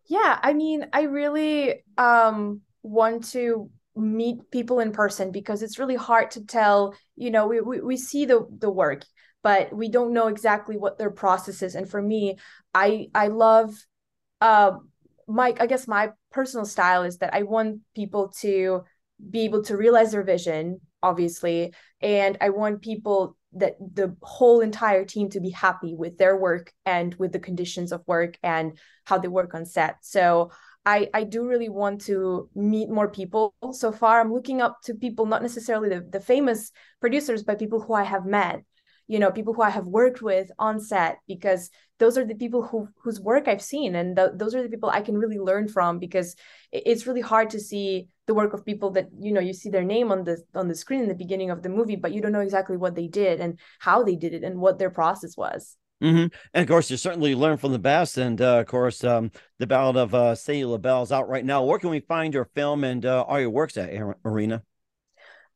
Yeah, 0.07 0.39
I 0.43 0.55
mean, 0.55 0.87
I 0.93 1.03
really 1.03 1.85
um 1.99 2.63
want 2.83 3.25
to 3.33 3.71
meet 3.97 4.51
people 4.53 4.79
in 4.81 4.93
person 4.93 5.33
because 5.33 5.63
it's 5.63 5.79
really 5.79 5.97
hard 5.97 6.31
to 6.33 6.45
tell, 6.47 6.95
you 7.17 7.31
know, 7.31 7.49
we 7.49 7.61
we, 7.61 7.81
we 7.81 7.97
see 7.97 8.25
the 8.27 8.47
the 8.59 8.71
work, 8.71 9.05
but 9.43 9.75
we 9.75 9.89
don't 9.89 10.13
know 10.13 10.29
exactly 10.29 10.77
what 10.77 10.99
their 10.99 11.11
process 11.11 11.63
is. 11.63 11.75
And 11.75 11.89
for 11.89 12.01
me, 12.01 12.37
I 12.73 13.09
I 13.15 13.29
love 13.29 13.75
uh 14.41 14.79
my 15.29 15.55
I 15.61 15.67
guess 15.67 15.87
my 15.87 16.11
personal 16.33 16.67
style 16.67 17.03
is 17.03 17.19
that 17.19 17.35
I 17.35 17.43
want 17.43 17.81
people 17.95 18.29
to 18.41 18.83
be 19.31 19.41
able 19.43 19.63
to 19.65 19.77
realize 19.77 20.13
their 20.13 20.23
vision, 20.23 20.81
obviously, 21.03 21.75
and 22.01 22.39
I 22.41 22.51
want 22.51 22.83
people 22.83 23.37
that 23.53 23.77
the 23.81 24.15
whole 24.23 24.61
entire 24.61 25.05
team 25.05 25.31
to 25.31 25.41
be 25.41 25.51
happy 25.51 25.95
with 25.95 26.19
their 26.19 26.37
work 26.37 26.73
and 26.85 27.15
with 27.15 27.33
the 27.33 27.39
conditions 27.39 27.93
of 27.93 28.03
work 28.07 28.39
and 28.43 28.79
how 29.05 29.19
they 29.19 29.29
work 29.29 29.55
on 29.55 29.65
set. 29.65 29.97
So 30.03 30.51
I, 30.85 31.09
I 31.15 31.25
do 31.25 31.47
really 31.47 31.69
want 31.69 32.03
to 32.03 32.49
meet 32.55 32.89
more 32.91 33.09
people. 33.09 33.55
So 33.73 33.91
far, 33.91 34.21
I'm 34.21 34.33
looking 34.33 34.61
up 34.61 34.81
to 34.85 34.95
people, 34.95 35.27
not 35.27 35.43
necessarily 35.43 35.89
the, 35.89 36.01
the 36.01 36.21
famous 36.21 36.71
producers, 37.01 37.43
but 37.43 37.59
people 37.59 37.81
who 37.81 37.95
I 37.95 38.05
have 38.05 38.27
met 38.27 38.63
you 39.09 39.19
know 39.19 39.31
people 39.31 39.55
who 39.55 39.63
i 39.63 39.71
have 39.71 39.87
worked 39.87 40.23
with 40.23 40.51
on 40.59 40.79
set 40.79 41.19
because 41.27 41.71
those 41.99 42.17
are 42.17 42.25
the 42.25 42.35
people 42.35 42.63
who 42.63 42.89
whose 43.03 43.21
work 43.21 43.49
i've 43.49 43.63
seen 43.63 43.97
and 43.97 44.17
th- 44.17 44.31
those 44.35 44.55
are 44.55 44.63
the 44.63 44.69
people 44.69 44.91
i 44.91 45.01
can 45.01 45.19
really 45.19 45.39
learn 45.39 45.67
from 45.67 45.99
because 45.99 46.37
it's 46.71 47.07
really 47.07 47.21
hard 47.21 47.51
to 47.51 47.59
see 47.59 48.07
the 48.27 48.35
work 48.35 48.53
of 48.53 48.65
people 48.65 48.91
that 48.91 49.09
you 49.19 49.33
know 49.33 49.41
you 49.41 49.53
see 49.53 49.71
their 49.71 49.83
name 49.83 50.13
on 50.13 50.23
the 50.25 50.37
on 50.55 50.69
the 50.69 50.75
screen 50.75 51.01
in 51.01 51.09
the 51.09 51.15
beginning 51.15 51.51
of 51.51 51.63
the 51.63 51.69
movie 51.69 51.97
but 51.97 52.13
you 52.13 52.21
don't 52.21 52.33
know 52.33 52.41
exactly 52.41 52.77
what 52.77 52.95
they 52.95 53.09
did 53.09 53.41
and 53.41 53.59
how 53.81 54.05
they 54.05 54.15
did 54.15 54.35
it 54.35 54.45
and 54.45 54.61
what 54.61 54.79
their 54.79 54.91
process 54.91 55.37
was 55.37 55.77
Mm-hmm. 56.03 56.27
And 56.55 56.63
of 56.63 56.69
course, 56.69 56.91
you 56.91 56.97
certainly 56.97 57.35
learn 57.35 57.57
from 57.57 57.73
the 57.73 57.79
best. 57.79 58.19
And 58.19 58.41
uh, 58.41 58.59
of 58.59 58.67
course, 58.67 59.03
um, 59.03 59.33
the 59.59 59.67
Ballad 59.67 59.97
of 59.97 60.15
uh, 60.15 60.35
Sadie 60.35 60.65
LeBelle 60.65 61.03
is 61.03 61.11
out 61.13 61.29
right 61.29 61.45
now. 61.45 61.65
Where 61.65 61.79
can 61.79 61.91
we 61.91 62.01
find 62.01 62.33
your 62.33 62.45
film 62.55 62.85
and 62.85 63.05
uh, 63.05 63.23
all 63.23 63.41
your 63.41 63.51
works 63.51 63.77
at, 63.77 63.91
Irina? 64.25 64.63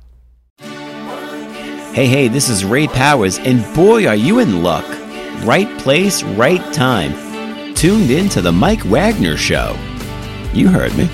Hey, 1.93 2.07
hey, 2.07 2.27
this 2.27 2.49
is 2.49 2.65
Ray 2.65 2.87
Powers, 2.87 3.39
and 3.39 3.63
boy, 3.73 4.05
are 4.07 4.15
you 4.15 4.39
in 4.39 4.63
luck. 4.63 4.85
Right 5.45 5.69
place, 5.79 6.23
right 6.23 6.73
time. 6.73 7.13
Tuned 7.73 8.11
in 8.11 8.27
to 8.29 8.41
The 8.41 8.51
Mike 8.51 8.83
Wagner 8.85 9.37
Show. 9.37 9.77
You 10.53 10.67
heard 10.67 10.95
me. 10.97 11.09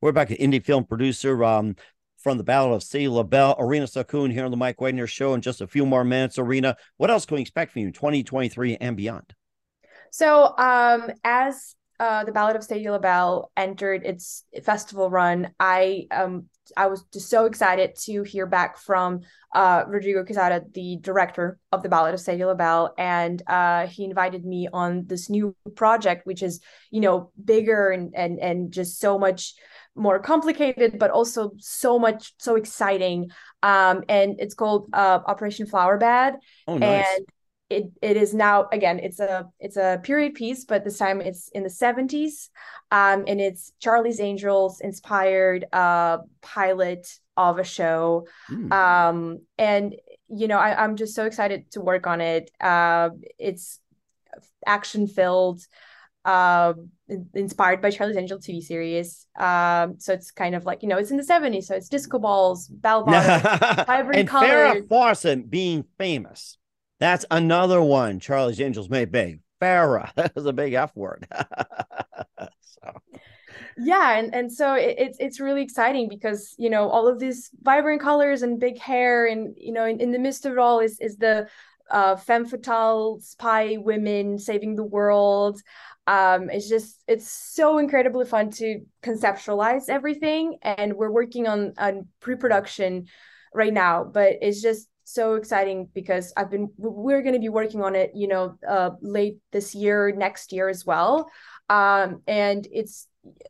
We're 0.00 0.12
back 0.12 0.32
at 0.32 0.40
indie 0.40 0.64
film 0.64 0.84
producer 0.84 1.44
um, 1.44 1.76
from 2.22 2.38
the 2.38 2.44
Battle 2.44 2.74
of 2.74 2.82
Sadie 2.82 3.08
LeBelle, 3.08 3.56
Arina 3.58 3.86
Sakoun 3.86 4.32
here 4.32 4.44
on 4.44 4.50
the 4.50 4.56
Mike 4.56 4.80
Wagner 4.80 5.06
Show 5.06 5.34
in 5.34 5.40
just 5.40 5.60
a 5.60 5.66
few 5.66 5.84
more 5.84 6.04
minutes. 6.04 6.38
Irina, 6.38 6.76
what 6.96 7.10
else 7.10 7.26
can 7.26 7.34
we 7.34 7.40
expect 7.42 7.72
from 7.72 7.80
you 7.80 7.88
in 7.88 7.92
2023 7.92 8.76
and 8.80 8.96
beyond? 8.96 9.34
So, 10.10 10.56
um, 10.56 11.10
as 11.24 11.74
uh, 11.98 12.24
the 12.24 12.32
Ballad 12.32 12.56
of 12.56 12.64
Sadie 12.64 12.90
LeBelle 12.90 13.50
entered 13.56 14.04
its 14.04 14.44
festival 14.64 15.10
run, 15.10 15.50
I 15.58 16.06
um 16.10 16.46
I 16.76 16.86
was 16.86 17.04
just 17.12 17.28
so 17.28 17.44
excited 17.44 17.96
to 18.04 18.22
hear 18.22 18.46
back 18.46 18.78
from 18.78 19.20
uh, 19.54 19.84
Rodrigo 19.86 20.24
Quesada, 20.24 20.64
the 20.72 20.98
director 21.00 21.58
of 21.70 21.82
the 21.82 21.88
Ballad 21.88 22.14
of 22.14 22.20
Sadie 22.20 22.44
LeBelle, 22.44 22.94
and 22.98 23.42
uh, 23.46 23.86
he 23.86 24.04
invited 24.04 24.44
me 24.44 24.68
on 24.72 25.06
this 25.06 25.28
new 25.28 25.54
project, 25.74 26.26
which 26.26 26.42
is 26.42 26.60
you 26.90 27.00
know 27.00 27.30
bigger 27.42 27.90
and 27.90 28.14
and 28.14 28.38
and 28.38 28.72
just 28.72 29.00
so 29.00 29.18
much 29.18 29.54
more 29.94 30.18
complicated, 30.18 30.98
but 30.98 31.10
also 31.10 31.52
so 31.58 31.98
much 31.98 32.34
so 32.38 32.56
exciting. 32.56 33.30
Um, 33.62 34.02
and 34.08 34.36
it's 34.38 34.54
called 34.54 34.88
uh, 34.92 35.20
Operation 35.26 35.66
Flowerbed, 35.66 36.36
oh, 36.66 36.78
nice. 36.78 37.06
and 37.16 37.26
it 37.72 37.90
it 38.02 38.16
is 38.16 38.34
now 38.34 38.68
again 38.70 38.98
it's 38.98 39.18
a 39.18 39.48
it's 39.58 39.76
a 39.76 39.98
period 40.02 40.34
piece 40.34 40.64
but 40.64 40.84
this 40.84 40.98
time 40.98 41.20
it's 41.22 41.48
in 41.54 41.62
the 41.62 41.70
70s 41.70 42.50
um 42.90 43.24
and 43.26 43.40
it's 43.40 43.72
charlie's 43.80 44.20
angels 44.20 44.80
inspired 44.80 45.64
uh 45.72 46.18
pilot 46.42 47.08
of 47.36 47.58
a 47.58 47.64
show 47.64 48.26
mm. 48.50 48.70
um 48.72 49.38
and 49.56 49.96
you 50.28 50.48
know 50.48 50.58
I, 50.58 50.84
i'm 50.84 50.96
just 50.96 51.14
so 51.14 51.24
excited 51.24 51.70
to 51.72 51.80
work 51.80 52.06
on 52.06 52.20
it 52.20 52.50
uh 52.60 53.10
it's 53.38 53.80
action 54.66 55.06
filled 55.06 55.62
uh, 56.24 56.74
inspired 57.34 57.80
by 57.80 57.90
Charlie's 57.90 58.16
Angel 58.16 58.38
TV 58.38 58.62
series. 58.62 59.26
Um, 59.38 59.96
so 59.98 60.12
it's 60.12 60.30
kind 60.30 60.54
of 60.54 60.64
like 60.64 60.82
you 60.82 60.88
know 60.88 60.98
it's 60.98 61.10
in 61.10 61.16
the 61.16 61.24
seventies, 61.24 61.68
so 61.68 61.74
it's 61.74 61.88
disco 61.88 62.18
balls, 62.18 62.68
bell 62.68 63.04
bottoms, 63.06 63.86
vibrant 63.86 64.20
and 64.20 64.28
colors. 64.28 64.50
Farrah 64.50 64.88
Fawcett 64.88 65.50
being 65.50 65.84
famous. 65.98 66.58
That's 66.98 67.24
another 67.30 67.82
one 67.82 68.20
Charlie's 68.20 68.60
Angels 68.60 68.88
made 68.88 69.10
big. 69.10 69.40
Farrah, 69.60 70.12
that 70.16 70.34
was 70.34 70.46
a 70.46 70.52
big 70.52 70.74
F 70.74 70.94
word. 70.96 71.26
so. 72.60 72.92
Yeah, 73.78 74.18
and 74.18 74.34
and 74.34 74.52
so 74.52 74.74
it, 74.74 74.96
it's 74.98 75.18
it's 75.18 75.40
really 75.40 75.62
exciting 75.62 76.08
because 76.08 76.54
you 76.58 76.70
know 76.70 76.88
all 76.88 77.08
of 77.08 77.18
these 77.18 77.50
vibrant 77.62 78.00
colors 78.00 78.42
and 78.42 78.60
big 78.60 78.78
hair, 78.78 79.26
and 79.26 79.54
you 79.56 79.72
know 79.72 79.84
in, 79.84 80.00
in 80.00 80.10
the 80.10 80.18
midst 80.18 80.46
of 80.46 80.52
it 80.52 80.58
all 80.58 80.80
is 80.80 80.98
is 81.00 81.16
the 81.16 81.48
uh, 81.90 82.16
femme 82.16 82.46
fatale 82.46 83.20
spy 83.20 83.76
women 83.78 84.38
saving 84.38 84.74
the 84.74 84.84
world 84.84 85.60
um 86.06 86.50
it's 86.50 86.68
just 86.68 87.02
it's 87.06 87.30
so 87.30 87.78
incredibly 87.78 88.24
fun 88.24 88.50
to 88.50 88.80
conceptualize 89.02 89.88
everything 89.88 90.58
and 90.62 90.94
we're 90.94 91.10
working 91.10 91.46
on 91.46 91.72
on 91.78 92.06
pre-production 92.20 93.06
right 93.54 93.72
now 93.72 94.02
but 94.02 94.34
it's 94.40 94.60
just 94.60 94.88
so 95.04 95.34
exciting 95.34 95.88
because 95.94 96.32
i've 96.36 96.50
been 96.50 96.70
we're 96.76 97.22
going 97.22 97.34
to 97.34 97.40
be 97.40 97.48
working 97.48 97.82
on 97.82 97.94
it 97.94 98.10
you 98.14 98.26
know 98.26 98.56
uh 98.68 98.90
late 99.00 99.36
this 99.52 99.74
year 99.74 100.12
next 100.16 100.52
year 100.52 100.68
as 100.68 100.84
well. 100.86 101.28
Um 101.68 102.22
and 102.26 102.66
it's 102.72 103.06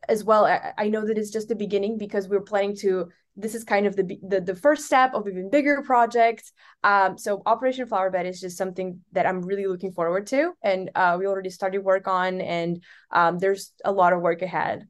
as 0.07 0.23
well 0.23 0.45
I, 0.45 0.73
I 0.77 0.89
know 0.89 1.05
that 1.05 1.17
it's 1.17 1.31
just 1.31 1.47
the 1.47 1.55
beginning 1.55 1.97
because 1.97 2.27
we're 2.27 2.41
planning 2.41 2.75
to 2.77 3.09
this 3.35 3.55
is 3.55 3.63
kind 3.63 3.85
of 3.87 3.95
the 3.95 4.19
the, 4.27 4.41
the 4.41 4.55
first 4.55 4.85
step 4.85 5.13
of 5.13 5.27
even 5.27 5.49
bigger 5.49 5.81
projects. 5.83 6.51
Um, 6.83 7.17
so 7.17 7.41
Operation 7.45 7.87
Flowerbed 7.87 8.25
is 8.25 8.39
just 8.39 8.57
something 8.57 8.99
that 9.11 9.25
I'm 9.25 9.41
really 9.41 9.65
looking 9.65 9.91
forward 9.91 10.27
to, 10.27 10.53
and 10.63 10.91
uh, 10.95 11.17
we 11.19 11.25
already 11.25 11.49
started 11.49 11.83
work 11.83 12.07
on, 12.07 12.41
and 12.41 12.83
um, 13.11 13.39
there's 13.39 13.71
a 13.83 13.91
lot 13.91 14.13
of 14.13 14.21
work 14.21 14.41
ahead. 14.41 14.87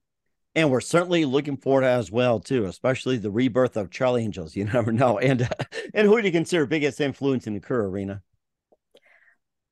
And 0.55 0.69
we're 0.69 0.81
certainly 0.81 1.25
looking 1.25 1.57
forward 1.57 1.83
as 1.83 2.11
well 2.11 2.39
too, 2.39 2.65
especially 2.65 3.17
the 3.17 3.31
rebirth 3.31 3.75
of 3.75 3.89
Charlie 3.89 4.23
Angels. 4.23 4.55
You 4.55 4.65
never 4.65 4.91
know. 4.91 5.19
And 5.23 5.47
and 5.93 6.07
who 6.07 6.21
do 6.21 6.27
you 6.27 6.31
consider 6.31 6.65
biggest 6.65 7.01
influence 7.01 7.47
in 7.47 7.53
the 7.53 7.59
career 7.59 7.85
arena? 7.85 8.21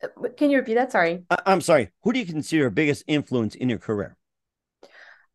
Uh, 0.02 0.30
can 0.38 0.50
you 0.50 0.58
repeat 0.58 0.76
that? 0.76 0.92
Sorry. 0.92 1.24
I- 1.30 1.42
I'm 1.46 1.62
sorry. 1.62 1.90
Who 2.04 2.14
do 2.14 2.20
you 2.20 2.26
consider 2.26 2.70
biggest 2.70 3.04
influence 3.08 3.54
in 3.56 3.70
your 3.70 3.80
career? 3.80 4.18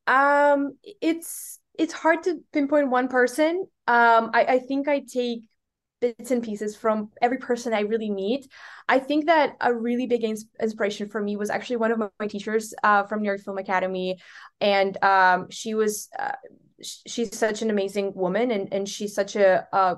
Um, 0.07 0.77
it's 1.01 1.61
it's 1.79 1.93
hard 1.93 2.23
to 2.25 2.41
pinpoint 2.53 2.91
one 2.91 3.09
person. 3.09 3.67
Um, 3.87 4.31
I, 4.35 4.45
I 4.49 4.59
think 4.59 4.89
I 4.89 5.01
take 5.01 5.43
bits 6.01 6.31
and 6.31 6.43
pieces 6.43 6.77
from 6.77 7.11
every 7.23 7.39
person 7.39 7.73
I 7.73 7.81
really 7.81 8.11
meet. 8.11 8.49
I 8.89 8.99
think 8.99 9.27
that 9.27 9.57
a 9.61 9.75
really 9.75 10.07
big 10.07 10.25
ins- 10.25 10.47
inspiration 10.61 11.09
for 11.09 11.23
me 11.23 11.37
was 11.37 11.51
actually 11.51 11.77
one 11.77 11.93
of 11.93 11.99
my 11.99 12.27
teachers 12.27 12.75
uh, 12.83 13.05
from 13.05 13.23
New 13.23 13.27
York 13.27 13.41
Film 13.41 13.59
Academy, 13.59 14.19
and 14.61 15.03
um, 15.03 15.49
she 15.51 15.75
was 15.75 16.09
uh, 16.19 16.33
sh- 16.83 16.99
she's 17.07 17.37
such 17.37 17.63
an 17.63 17.71
amazing 17.71 18.13
woman, 18.15 18.51
and 18.51 18.73
and 18.73 18.89
she's 18.89 19.15
such 19.15 19.37
a, 19.37 19.67
a 19.73 19.97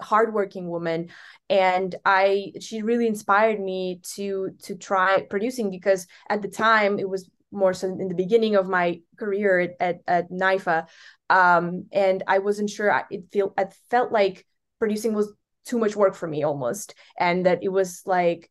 hardworking 0.00 0.68
woman, 0.68 1.10
and 1.50 1.94
I 2.04 2.52
she 2.60 2.82
really 2.82 3.06
inspired 3.06 3.60
me 3.60 4.00
to 4.14 4.50
to 4.62 4.74
try 4.76 5.26
producing 5.28 5.70
because 5.70 6.06
at 6.28 6.42
the 6.42 6.48
time 6.48 6.98
it 6.98 7.08
was 7.08 7.30
more 7.54 7.72
so 7.72 7.88
in 7.88 8.08
the 8.08 8.14
beginning 8.14 8.56
of 8.56 8.68
my 8.68 9.00
career 9.18 9.60
at 9.60 9.76
at, 9.80 10.00
at 10.06 10.30
NYFA, 10.30 10.86
um, 11.30 11.86
and 11.92 12.22
I 12.26 12.38
wasn't 12.38 12.70
sure. 12.70 12.92
I, 12.92 13.04
it 13.10 13.24
feel 13.32 13.54
I 13.56 13.66
felt 13.90 14.12
like 14.12 14.46
producing 14.78 15.14
was 15.14 15.32
too 15.64 15.78
much 15.78 15.96
work 15.96 16.14
for 16.14 16.26
me 16.26 16.42
almost, 16.42 16.94
and 17.18 17.46
that 17.46 17.60
it 17.62 17.70
was 17.70 18.02
like 18.06 18.50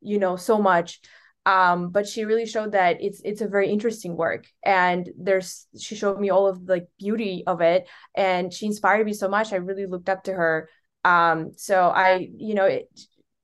you 0.00 0.18
know 0.18 0.36
so 0.36 0.58
much. 0.58 1.00
Um, 1.46 1.90
but 1.90 2.08
she 2.08 2.24
really 2.24 2.46
showed 2.46 2.72
that 2.72 3.02
it's 3.02 3.20
it's 3.24 3.42
a 3.42 3.48
very 3.48 3.70
interesting 3.70 4.16
work, 4.16 4.46
and 4.64 5.10
there's 5.18 5.66
she 5.78 5.94
showed 5.94 6.18
me 6.18 6.30
all 6.30 6.46
of 6.46 6.64
the 6.64 6.74
like, 6.74 6.88
beauty 6.98 7.44
of 7.46 7.60
it, 7.60 7.88
and 8.14 8.52
she 8.52 8.66
inspired 8.66 9.04
me 9.04 9.12
so 9.12 9.28
much. 9.28 9.52
I 9.52 9.56
really 9.56 9.86
looked 9.86 10.08
up 10.08 10.24
to 10.24 10.32
her. 10.32 10.68
Um, 11.04 11.52
so 11.56 11.88
I 11.88 12.30
you 12.36 12.54
know 12.54 12.64
it 12.64 12.88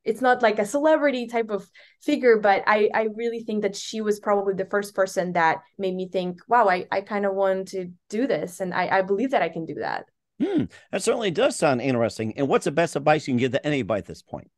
it's 0.04 0.20
not 0.20 0.42
like 0.42 0.58
a 0.58 0.64
celebrity 0.64 1.26
type 1.26 1.50
of 1.50 1.68
figure 2.00 2.38
but 2.38 2.62
i 2.66 2.88
i 2.94 3.08
really 3.14 3.40
think 3.40 3.62
that 3.62 3.76
she 3.76 4.00
was 4.00 4.18
probably 4.20 4.54
the 4.54 4.64
first 4.64 4.94
person 4.94 5.32
that 5.32 5.58
made 5.78 5.94
me 5.94 6.08
think 6.08 6.40
wow 6.48 6.68
i 6.68 6.86
i 6.90 7.00
kind 7.00 7.26
of 7.26 7.34
want 7.34 7.68
to 7.68 7.90
do 8.08 8.26
this 8.26 8.60
and 8.60 8.72
i 8.72 8.98
i 8.98 9.02
believe 9.02 9.30
that 9.30 9.42
i 9.42 9.48
can 9.48 9.64
do 9.64 9.74
that. 9.74 10.06
Hmm, 10.40 10.64
that 10.90 11.02
certainly 11.02 11.30
does 11.30 11.56
sound 11.56 11.82
interesting 11.82 12.32
and 12.38 12.48
what's 12.48 12.64
the 12.64 12.70
best 12.70 12.96
advice 12.96 13.28
you 13.28 13.32
can 13.32 13.38
give 13.38 13.52
to 13.52 13.66
anybody 13.66 13.98
at 13.98 14.06
this 14.06 14.22
point? 14.22 14.50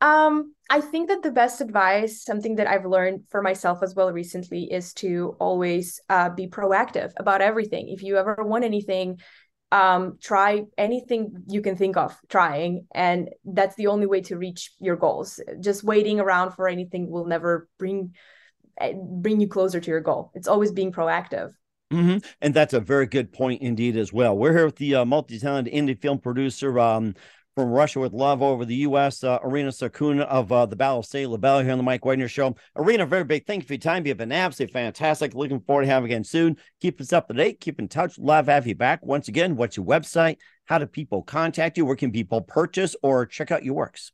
Um 0.00 0.54
i 0.70 0.80
think 0.80 1.08
that 1.08 1.22
the 1.22 1.30
best 1.30 1.60
advice 1.60 2.24
something 2.24 2.56
that 2.56 2.66
i've 2.66 2.86
learned 2.86 3.24
for 3.28 3.42
myself 3.42 3.82
as 3.82 3.94
well 3.94 4.12
recently 4.12 4.72
is 4.72 4.94
to 4.94 5.36
always 5.38 6.00
uh, 6.08 6.30
be 6.30 6.46
proactive 6.46 7.12
about 7.18 7.42
everything. 7.42 7.90
If 7.90 8.02
you 8.02 8.16
ever 8.16 8.36
want 8.40 8.64
anything 8.64 9.20
um, 9.72 10.18
try 10.20 10.64
anything 10.76 11.44
you 11.48 11.62
can 11.62 11.76
think 11.76 11.96
of 11.96 12.16
trying 12.28 12.86
and 12.92 13.30
that's 13.44 13.76
the 13.76 13.86
only 13.86 14.06
way 14.06 14.20
to 14.22 14.36
reach 14.36 14.72
your 14.80 14.96
goals. 14.96 15.40
Just 15.60 15.84
waiting 15.84 16.18
around 16.18 16.52
for 16.52 16.68
anything 16.68 17.08
will 17.08 17.26
never 17.26 17.68
bring 17.78 18.14
eh, 18.80 18.94
bring 18.94 19.40
you 19.40 19.48
closer 19.48 19.80
to 19.80 19.90
your 19.90 20.00
goal. 20.00 20.32
It's 20.34 20.48
always 20.48 20.72
being 20.72 20.92
proactive. 20.92 21.52
Mm-hmm. 21.92 22.18
and 22.40 22.54
that's 22.54 22.72
a 22.72 22.78
very 22.78 23.06
good 23.06 23.32
point 23.32 23.62
indeed 23.62 23.96
as 23.96 24.12
well. 24.12 24.38
We're 24.38 24.52
here 24.52 24.66
with 24.66 24.76
the 24.76 24.94
uh, 24.94 25.04
multi-talented 25.04 25.74
indie 25.74 26.00
film 26.00 26.20
producer 26.20 26.78
um, 26.78 27.16
from 27.60 27.72
Russia 27.72 28.00
with 28.00 28.14
Love 28.14 28.40
over 28.40 28.64
the 28.64 28.76
U.S. 28.76 29.22
Uh, 29.22 29.38
Irina 29.44 29.68
Sakoun 29.68 30.20
of 30.20 30.50
uh, 30.50 30.64
the 30.64 30.76
Battle 30.76 31.00
of 31.00 31.04
State 31.04 31.26
LeBelle 31.26 31.60
here 31.60 31.72
on 31.72 31.76
the 31.76 31.84
Mike 31.84 32.06
Wagner 32.06 32.26
Show. 32.26 32.56
Arina, 32.74 33.04
very 33.04 33.22
big 33.22 33.46
thank 33.46 33.62
you 33.62 33.66
for 33.66 33.74
your 33.74 33.80
time. 33.80 34.06
You've 34.06 34.16
been 34.16 34.32
absolutely 34.32 34.72
fantastic. 34.72 35.34
Looking 35.34 35.60
forward 35.60 35.82
to 35.82 35.88
having 35.88 36.08
you 36.08 36.14
again 36.14 36.24
soon. 36.24 36.56
Keep 36.80 37.02
us 37.02 37.12
up 37.12 37.28
to 37.28 37.34
date. 37.34 37.60
Keep 37.60 37.78
in 37.78 37.86
touch. 37.86 38.18
Love 38.18 38.46
have 38.46 38.66
you 38.66 38.74
back. 38.74 39.04
Once 39.04 39.28
again, 39.28 39.56
what's 39.56 39.76
your 39.76 39.84
website? 39.84 40.38
How 40.64 40.78
do 40.78 40.86
people 40.86 41.22
contact 41.22 41.76
you? 41.76 41.84
Where 41.84 41.96
can 41.96 42.12
people 42.12 42.40
purchase 42.40 42.96
or 43.02 43.26
check 43.26 43.50
out 43.50 43.62
your 43.62 43.74
works? 43.74 44.10